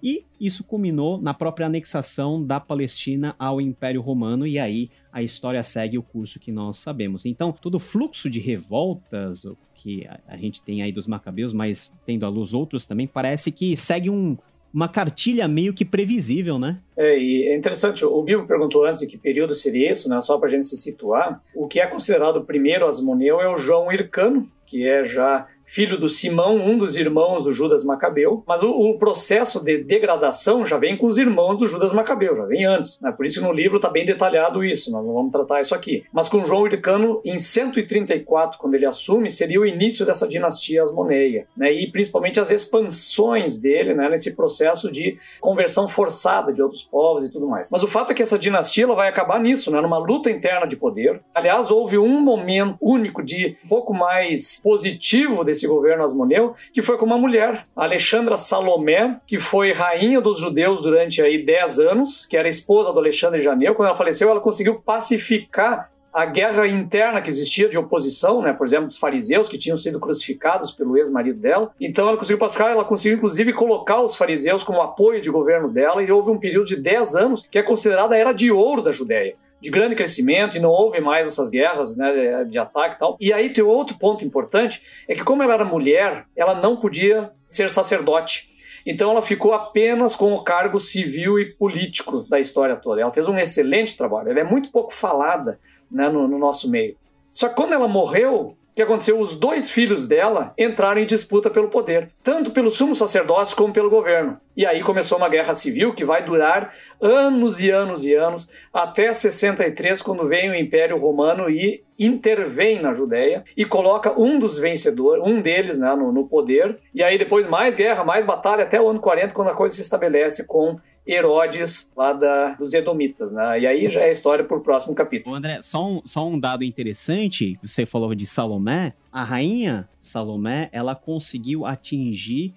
[0.03, 5.63] e isso culminou na própria anexação da Palestina ao Império Romano, e aí a história
[5.63, 7.25] segue o curso que nós sabemos.
[7.25, 9.45] Então, todo o fluxo de revoltas
[9.75, 13.77] que a gente tem aí dos Macabeus, mas tendo à luz outros também, parece que
[13.77, 14.37] segue um,
[14.73, 16.79] uma cartilha meio que previsível, né?
[16.97, 20.19] É, e é interessante, o Bibo perguntou antes de que período seria isso, né?
[20.19, 21.41] Só para a gente se situar.
[21.55, 25.99] O que é considerado o primeiro Asmoneu é o João Hircano, que é já filho
[25.99, 28.43] do Simão, um dos irmãos do Judas Macabeu.
[28.47, 32.45] Mas o, o, processo de degradação já vem com os irmãos do Judas Macabeu, já
[32.45, 32.99] vem antes.
[32.99, 33.11] Né?
[33.11, 36.03] Por isso que no livro está bem detalhado isso, nós não vamos tratar isso aqui.
[36.11, 41.47] Mas com João Hircano, em 134, quando ele assume, seria o início dessa dinastia asmoneia.
[41.55, 41.71] Né?
[41.71, 44.09] E principalmente as expansões dele né?
[44.09, 47.69] nesse processo de conversão forçada de outros povos e tudo mais.
[47.69, 49.81] Mas o fato é que essa dinastia vai acabar nisso, né?
[49.81, 51.21] numa luta interna de poder.
[51.33, 56.97] Aliás, houve um momento único de um pouco mais positivo desse governo asmoneu, que foi
[56.97, 62.35] com uma mulher, Alexandra Salomé, que foi rainha dos judeus durante aí 10 anos, que
[62.35, 63.75] era esposa do Alexandre Janeu.
[63.75, 68.67] Quando ela faleceu, ela conseguiu pacificar a guerra interna que existia de oposição, né, por
[68.67, 71.71] exemplo, dos fariseus que tinham sido crucificados pelo ex-marido dela.
[71.81, 76.03] Então ela conseguiu pacificar, ela conseguiu inclusive colocar os fariseus como apoio de governo dela
[76.03, 78.91] e houve um período de 10 anos que é considerada a era de ouro da
[78.91, 83.17] Judéia de grande crescimento e não houve mais essas guerras né, de ataque e tal.
[83.17, 87.31] E aí tem outro ponto importante, é que como ela era mulher, ela não podia
[87.47, 88.51] ser sacerdote.
[88.85, 92.99] Então ela ficou apenas com o cargo civil e político da história toda.
[92.99, 94.29] Ela fez um excelente trabalho.
[94.31, 95.57] Ela é muito pouco falada
[95.89, 96.97] né, no, no nosso meio.
[97.31, 99.19] Só que quando ela morreu, que aconteceu?
[99.19, 103.89] Os dois filhos dela entraram em disputa pelo poder, tanto pelo sumo sacerdócio como pelo
[103.89, 104.39] governo.
[104.55, 109.11] E aí começou uma guerra civil que vai durar anos e anos e anos, até
[109.13, 115.23] 63, quando vem o Império Romano e intervém na Judéia e coloca um dos vencedores,
[115.23, 116.79] um deles né, no, no poder.
[116.93, 119.81] E aí depois mais guerra, mais batalha, até o ano 40, quando a coisa se
[119.81, 123.59] estabelece com Herodes lá da, dos Edomitas, né?
[123.59, 125.35] E aí já é história para o próximo capítulo.
[125.35, 130.95] André, só um, só um dado interessante, você falou de Salomé, a rainha Salomé, ela
[130.95, 132.53] conseguiu atingir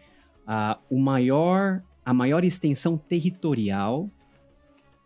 [0.46, 4.08] uh, o maior, a maior extensão territorial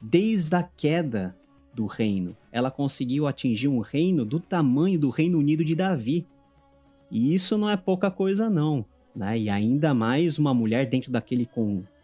[0.01, 1.35] desde a queda
[1.75, 2.37] do reino.
[2.53, 6.27] Ela conseguiu atingir um reino do tamanho do Reino Unido de Davi.
[7.11, 8.85] E isso não é pouca coisa não,
[9.15, 9.39] né?
[9.39, 11.47] E ainda mais uma mulher dentro daquele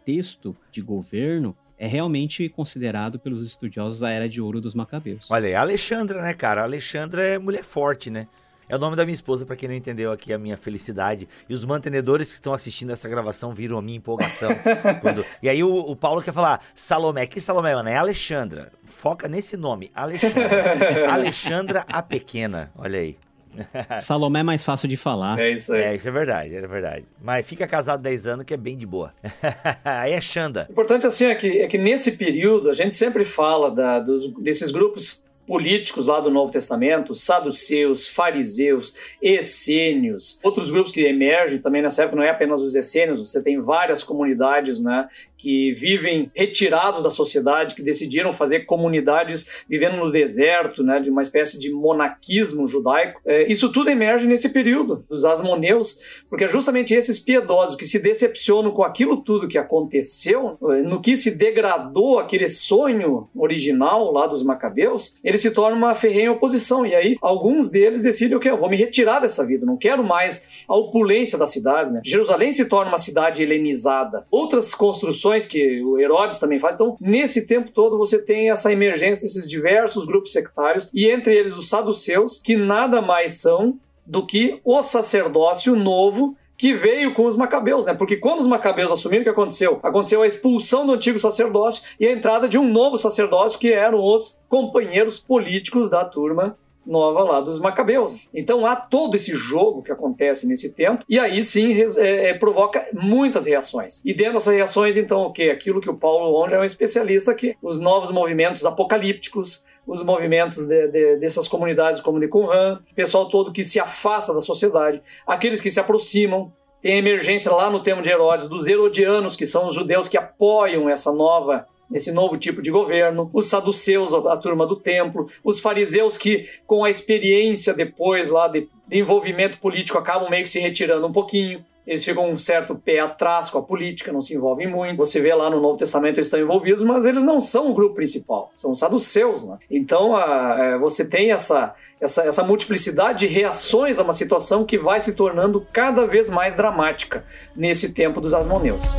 [0.07, 5.27] contexto de governo é realmente considerado pelos estudiosos a era de ouro dos Macabeus.
[5.29, 6.61] Olha aí, a Alexandra, né, cara?
[6.61, 8.27] A Alexandra é mulher forte, né?
[8.69, 11.27] É o nome da minha esposa, para quem não entendeu aqui a minha felicidade.
[11.47, 14.49] E os mantenedores que estão assistindo essa gravação viram a minha empolgação.
[15.01, 15.23] quando...
[15.41, 17.87] E aí o, o, Paulo quer falar, Salomé, que Salomé, mano?
[17.87, 18.71] É Alexandra.
[18.83, 21.07] Foca nesse nome, Alexandra.
[21.11, 23.17] Alexandra a Pequena, olha aí.
[24.01, 25.39] Salomé é mais fácil de falar.
[25.39, 25.81] É isso aí.
[25.81, 27.05] É, isso é verdade, é verdade.
[27.21, 29.13] Mas fica casado 10 anos que é bem de boa.
[29.83, 30.65] aí é Xanda.
[30.69, 34.27] O importante assim é que, é que nesse período a gente sempre fala da, dos,
[34.41, 41.81] desses grupos políticos lá do Novo Testamento, saduceus, fariseus, essênios, outros grupos que emergem também
[41.81, 45.07] nessa época, não é apenas os essênios, você tem várias comunidades né,
[45.37, 51.21] que vivem retirados da sociedade, que decidiram fazer comunidades vivendo no deserto, né, de uma
[51.21, 53.21] espécie de monaquismo judaico.
[53.25, 55.97] É, isso tudo emerge nesse período dos asmoneus,
[56.29, 61.15] porque é justamente esses piedosos que se decepcionam com aquilo tudo que aconteceu, no que
[61.15, 66.85] se degradou aquele sonho original lá dos macabeus, eles ele se torna uma ferrenha oposição.
[66.85, 68.49] E aí, alguns deles decidem o que?
[68.49, 71.93] Eu vou me retirar dessa vida, não quero mais a opulência das cidades.
[71.93, 72.01] Né?
[72.03, 74.25] Jerusalém se torna uma cidade helenizada.
[74.31, 76.75] Outras construções que o Herodes também faz.
[76.75, 81.57] Então, nesse tempo todo, você tem essa emergência desses diversos grupos sectários, e entre eles
[81.57, 87.35] os saduceus, que nada mais são do que o sacerdócio novo que veio com os
[87.35, 87.93] macabeus, né?
[87.93, 89.79] Porque quando os macabeus assumiram, o que aconteceu?
[89.83, 94.03] Aconteceu a expulsão do antigo sacerdócio e a entrada de um novo sacerdócio, que eram
[94.03, 96.57] os companheiros políticos da turma
[96.87, 98.15] nova lá dos Macabeus.
[98.33, 102.87] Então há todo esse jogo que acontece nesse tempo e aí sim é, é, provoca
[102.93, 104.01] muitas reações.
[104.03, 105.49] E dentro dessas reações, então, o que?
[105.49, 110.65] Aquilo que o Paulo Onde é um especialista que os novos movimentos apocalípticos, os movimentos
[110.65, 115.61] de, de, dessas comunidades como de o pessoal todo que se afasta da sociedade, aqueles
[115.61, 119.65] que se aproximam, tem a emergência lá no tempo de Herodes dos herodianos, que são
[119.65, 124.67] os judeus que apoiam essa nova esse novo tipo de governo, os saduceus, a, turma
[124.67, 130.29] do templo, os fariseus que, com a experiência depois lá de, de envolvimento político, acabam
[130.29, 131.63] meio que se retirando um pouquinho.
[131.87, 134.97] Eles ficam um certo pé atrás com a política, não se envolvem muito.
[134.97, 137.95] Você vê lá no Novo Testamento eles estão envolvidos, mas eles não são o grupo
[137.95, 139.45] principal, são os saduceus.
[139.45, 139.57] Né?
[139.71, 144.77] Então a, é, você tem essa, essa, essa multiplicidade de reações a uma situação que
[144.77, 147.23] vai se tornando cada vez mais dramática
[147.55, 148.93] nesse tempo dos asmoneus.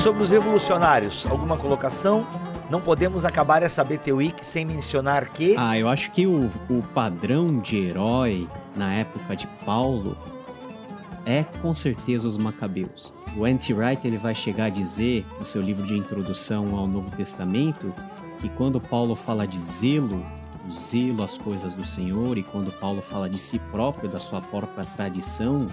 [0.00, 2.26] Sobre os revolucionários, alguma colocação?
[2.70, 5.54] Não podemos acabar essa BT Week sem mencionar que.
[5.58, 10.16] Ah, eu acho que o, o padrão de herói na época de Paulo
[11.26, 13.12] é com certeza os Macabeus.
[13.36, 17.92] O Anti-Wright ele vai chegar a dizer no seu livro de introdução ao Novo Testamento
[18.38, 20.24] que quando Paulo fala de zelo,
[20.66, 24.40] o zelo às coisas do Senhor, e quando Paulo fala de si próprio, da sua
[24.40, 25.66] própria tradição,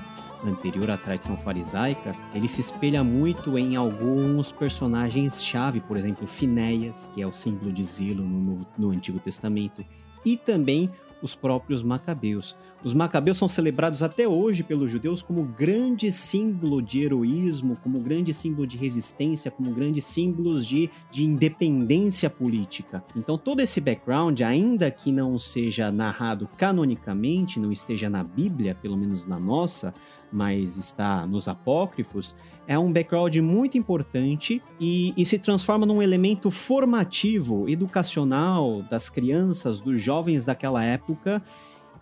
[0.45, 7.21] anterior à tradição farisaica, ele se espelha muito em alguns personagens-chave, por exemplo, Finéias, que
[7.21, 9.83] é o símbolo de zelo no, no Antigo Testamento,
[10.25, 10.89] e também
[11.21, 12.55] os próprios macabeus.
[12.83, 18.33] Os macabeus são celebrados até hoje pelos judeus como grande símbolo de heroísmo, como grande
[18.33, 23.03] símbolo de resistência, como grandes símbolos de, de independência política.
[23.15, 28.95] Então, todo esse background, ainda que não seja narrado canonicamente, não esteja na Bíblia, pelo
[28.95, 29.93] menos na nossa,
[30.31, 32.35] mas está nos apócrifos,
[32.67, 39.79] é um background muito importante e, e, se transforma num elemento formativo, educacional das crianças,
[39.79, 41.41] dos jovens daquela época,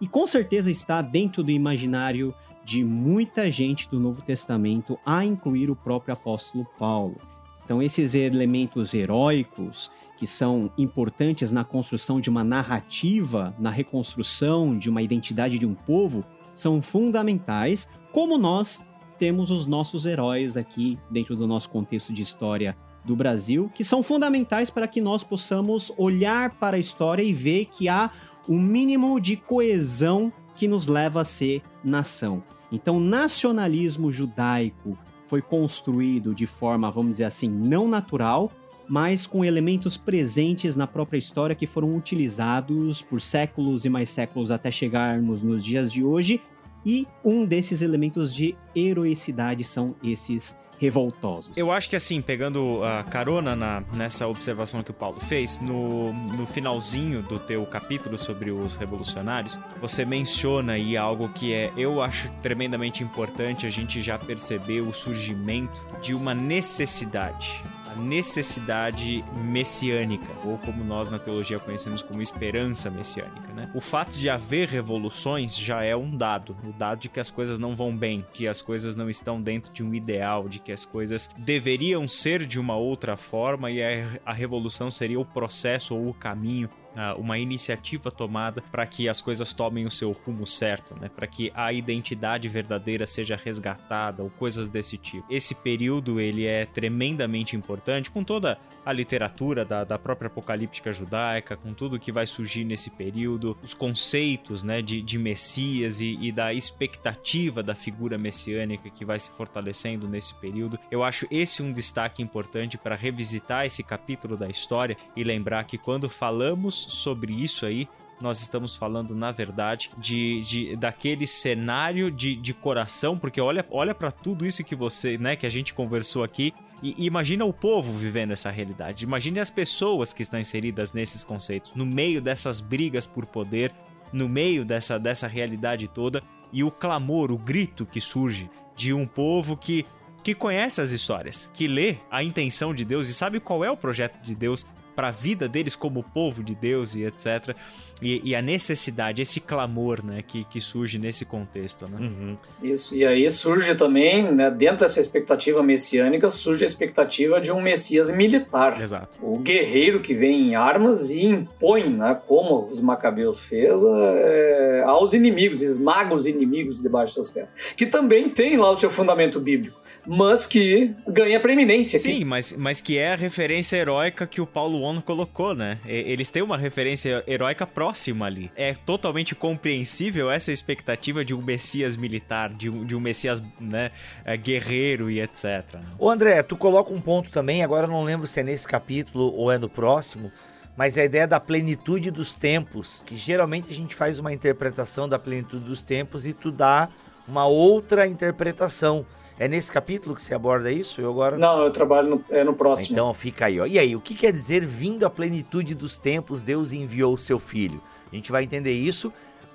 [0.02, 5.70] e com certeza está dentro do imaginário de muita gente do Novo Testamento, a incluir
[5.70, 7.18] o próprio apóstolo Paulo.
[7.64, 14.90] Então, esses elementos heróicos que são importantes na construção de uma narrativa, na reconstrução de
[14.90, 18.82] uma identidade de um povo, são fundamentais, como nós
[19.18, 24.02] temos os nossos heróis aqui dentro do nosso contexto de história do Brasil, que são
[24.02, 28.12] fundamentais para que nós possamos olhar para a história e ver que há
[28.48, 32.44] o um mínimo de coesão que nos leva a ser nação.
[32.72, 34.98] Então, nacionalismo judaico
[35.28, 38.52] foi construído de forma, vamos dizer assim, não natural,
[38.88, 44.52] mas com elementos presentes na própria história que foram utilizados por séculos e mais séculos
[44.52, 46.42] até chegarmos nos dias de hoje.
[46.86, 51.56] E um desses elementos de heroicidade são esses revoltosos.
[51.56, 56.14] Eu acho que assim, pegando a carona na, nessa observação que o Paulo fez, no,
[56.14, 62.02] no finalzinho do teu capítulo sobre os revolucionários, você menciona aí algo que é, eu
[62.02, 67.64] acho tremendamente importante a gente já perceber o surgimento de uma necessidade
[67.96, 73.54] necessidade messiânica, ou como nós na teologia conhecemos como esperança messiânica.
[73.54, 73.70] Né?
[73.74, 77.60] O fato de haver revoluções já é um dado, o dado de que as coisas
[77.60, 80.86] não vão bem, que as coisas não estão dentro de um ideal, de que as
[80.86, 86.10] coisas deveriam ser de uma outra forma e a, a revolução seria o processo ou
[86.10, 86.70] o caminho
[87.18, 91.10] uma iniciativa tomada para que as coisas tomem o seu rumo certo, né?
[91.10, 95.26] Para que a identidade verdadeira seja resgatada ou coisas desse tipo.
[95.30, 101.58] Esse período ele é tremendamente importante com toda a literatura da, da própria apocalíptica judaica,
[101.58, 106.32] com tudo que vai surgir nesse período, os conceitos, né, de, de Messias e, e
[106.32, 110.78] da expectativa da figura messiânica que vai se fortalecendo nesse período.
[110.92, 115.78] Eu acho esse um destaque importante para revisitar esse capítulo da história e lembrar que
[115.78, 117.88] quando falamos sobre isso aí,
[118.20, 123.94] nós estamos falando, na verdade, de, de daquele cenário de, de coração, porque olha, olha
[123.94, 126.54] para tudo isso que você, né, que a gente conversou aqui.
[126.82, 129.04] E, imagina o povo vivendo essa realidade.
[129.04, 133.74] Imagine as pessoas que estão inseridas nesses conceitos, no meio dessas brigas por poder,
[134.14, 136.24] no meio dessa, dessa realidade toda,
[136.54, 139.86] e o clamor, o grito que surge de um povo que
[140.24, 143.78] que conhece as histórias, que lê a intenção de Deus e sabe qual é o
[143.78, 144.66] projeto de Deus
[144.96, 147.56] para a vida deles como povo de Deus e etc.
[148.02, 151.98] E, e, a necessidade, esse clamor, né, que, que surge nesse contexto, né?
[152.00, 152.36] Uhum.
[152.62, 157.62] Isso, e aí surge também, né, dentro dessa expectativa messiânica, surge a expectativa de um
[157.62, 158.82] Messias militar.
[158.82, 159.18] Exato.
[159.22, 165.14] O guerreiro que vem em armas e impõe, né, como os Macabeus fez, é, aos
[165.14, 167.74] inimigos, esmaga os inimigos debaixo dos seus pés.
[167.76, 171.98] Que também tem lá o seu fundamento bíblico mas que ganha preeminência.
[171.98, 175.80] Sim, mas, mas que é a referência heróica que o Paulo Ono colocou, né?
[175.86, 178.52] Eles têm uma referência heróica próxima ali.
[178.56, 183.92] É totalmente compreensível essa expectativa de um Messias militar, de um, de um Messias né,
[184.24, 185.64] é, guerreiro e etc.
[186.00, 189.52] Ô André, tu coloca um ponto também, agora não lembro se é nesse capítulo ou
[189.52, 190.32] é no próximo,
[190.76, 195.20] mas a ideia da plenitude dos tempos, que geralmente a gente faz uma interpretação da
[195.20, 196.90] plenitude dos tempos e tu dá
[197.28, 199.06] uma outra interpretação.
[199.38, 201.02] É nesse capítulo que você aborda isso?
[201.02, 201.38] Eu agora...
[201.38, 202.94] Não, eu trabalho no, é no próximo.
[202.94, 203.66] Então fica aí, ó.
[203.66, 207.38] E aí, o que quer dizer vindo à plenitude dos tempos, Deus enviou o seu
[207.38, 207.82] filho?
[208.12, 209.12] A gente vai entender isso.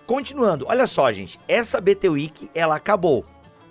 [0.06, 1.40] Continuando, olha só, gente.
[1.48, 3.24] Essa BT Week, ela acabou.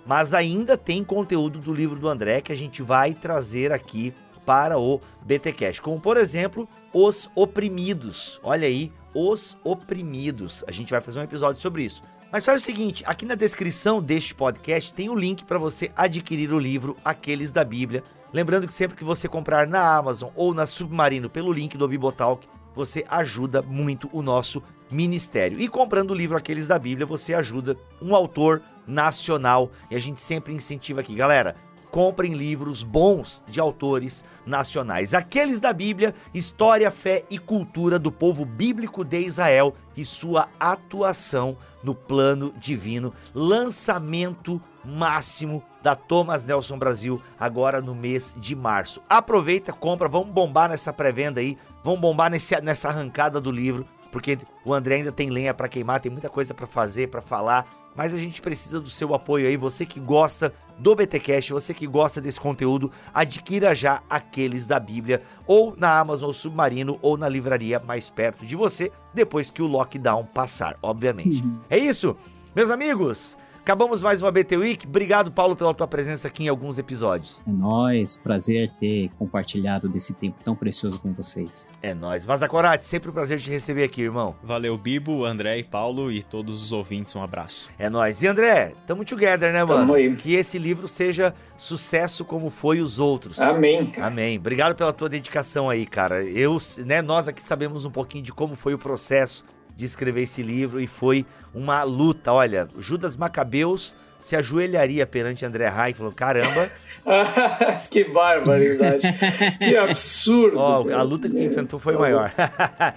[0.04, 4.12] Mas ainda tem conteúdo do livro do André que a gente vai trazer aqui
[4.44, 5.80] para o BTcast.
[5.80, 8.40] Como, por exemplo, os oprimidos.
[8.42, 10.64] Olha aí, os oprimidos.
[10.66, 12.02] A gente vai fazer um episódio sobre isso.
[12.32, 15.90] Mas faz o seguinte, aqui na descrição deste podcast tem o um link para você
[15.96, 18.04] adquirir o livro Aqueles da Bíblia.
[18.32, 22.46] Lembrando que sempre que você comprar na Amazon ou na Submarino pelo link do Bibotalk,
[22.72, 25.60] você ajuda muito o nosso ministério.
[25.60, 29.72] E comprando o livro Aqueles da Bíblia, você ajuda um autor nacional.
[29.90, 31.56] E a gente sempre incentiva aqui, galera
[31.90, 35.14] comprem livros bons de autores nacionais.
[35.14, 41.56] Aqueles da Bíblia, história, fé e cultura do povo bíblico de Israel e sua atuação
[41.82, 43.12] no plano divino.
[43.34, 49.02] Lançamento máximo da Thomas Nelson Brasil agora no mês de março.
[49.08, 54.38] Aproveita, compra, vamos bombar nessa pré-venda aí, vamos bombar nesse, nessa arrancada do livro, porque
[54.64, 58.14] o André ainda tem lenha para queimar, tem muita coisa para fazer, para falar mas
[58.14, 59.56] a gente precisa do seu apoio aí.
[59.56, 65.22] Você que gosta do BTcast, você que gosta desse conteúdo, adquira já aqueles da Bíblia
[65.46, 70.24] ou na Amazon Submarino ou na livraria mais perto de você, depois que o lockdown
[70.24, 71.42] passar, obviamente.
[71.42, 71.60] Uhum.
[71.68, 72.16] É isso,
[72.54, 73.36] meus amigos.
[73.60, 74.86] Acabamos mais uma BT Week.
[74.86, 77.42] Obrigado, Paulo, pela tua presença aqui em alguns episódios.
[77.46, 81.68] É nóis, prazer ter compartilhado desse tempo tão precioso com vocês.
[81.82, 82.24] É nóis.
[82.24, 84.34] Mazacorati, sempre um prazer te receber aqui, irmão.
[84.42, 87.70] Valeu, Bibo, André e Paulo e todos os ouvintes, um abraço.
[87.78, 88.22] É nóis.
[88.22, 89.80] E André, tamo together, né, mano?
[89.80, 90.16] Tamo aí.
[90.16, 93.38] Que esse livro seja sucesso como foi os outros.
[93.38, 93.90] Amém.
[93.90, 94.06] Cara.
[94.06, 94.38] Amém.
[94.38, 96.24] Obrigado pela tua dedicação aí, cara.
[96.24, 99.44] Eu, né, nós aqui sabemos um pouquinho de como foi o processo
[99.80, 101.24] de escrever esse livro e foi
[101.54, 102.32] uma luta.
[102.32, 106.70] Olha, Judas Macabeus se ajoelharia perante André Rai e falou: caramba.
[107.90, 109.06] que barbaridade.
[109.58, 110.58] que absurdo.
[110.58, 112.30] Oh, a luta que enfrentou foi maior.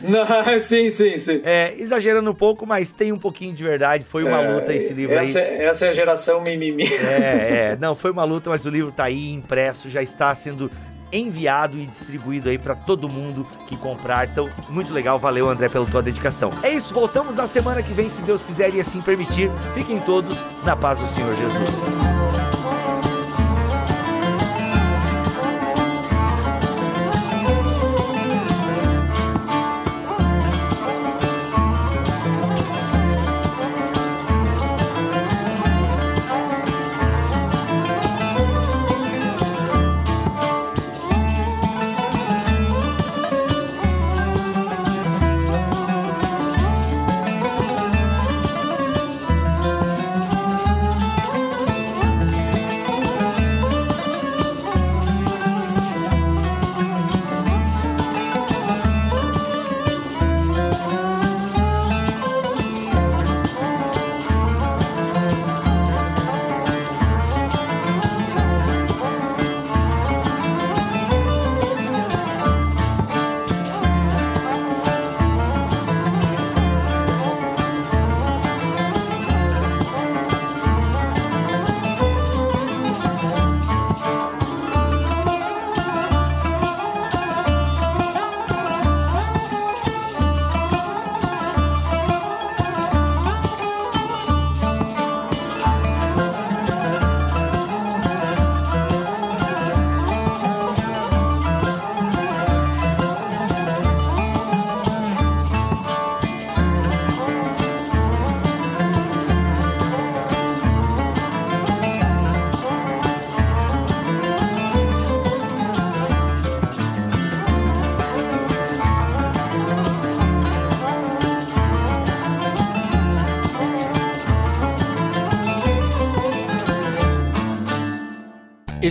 [0.02, 0.26] Não,
[0.60, 1.42] sim, sim, sim.
[1.46, 4.04] É, exagerando um pouco, mas tem um pouquinho de verdade.
[4.04, 5.46] Foi uma é, luta esse livro essa, aí.
[5.46, 6.84] É, essa é a geração mimimi.
[6.84, 7.78] É, é.
[7.80, 10.70] Não, foi uma luta, mas o livro tá aí impresso, já está sendo
[11.14, 14.28] enviado e distribuído aí para todo mundo que comprar.
[14.28, 16.52] Então, muito legal, valeu André pela tua dedicação.
[16.64, 19.52] É isso, voltamos na semana que vem, se Deus quiser e assim permitir.
[19.74, 22.63] Fiquem todos na paz do Senhor Jesus.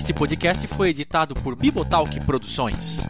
[0.03, 3.07] Este podcast foi editado por Bibotalk Produções.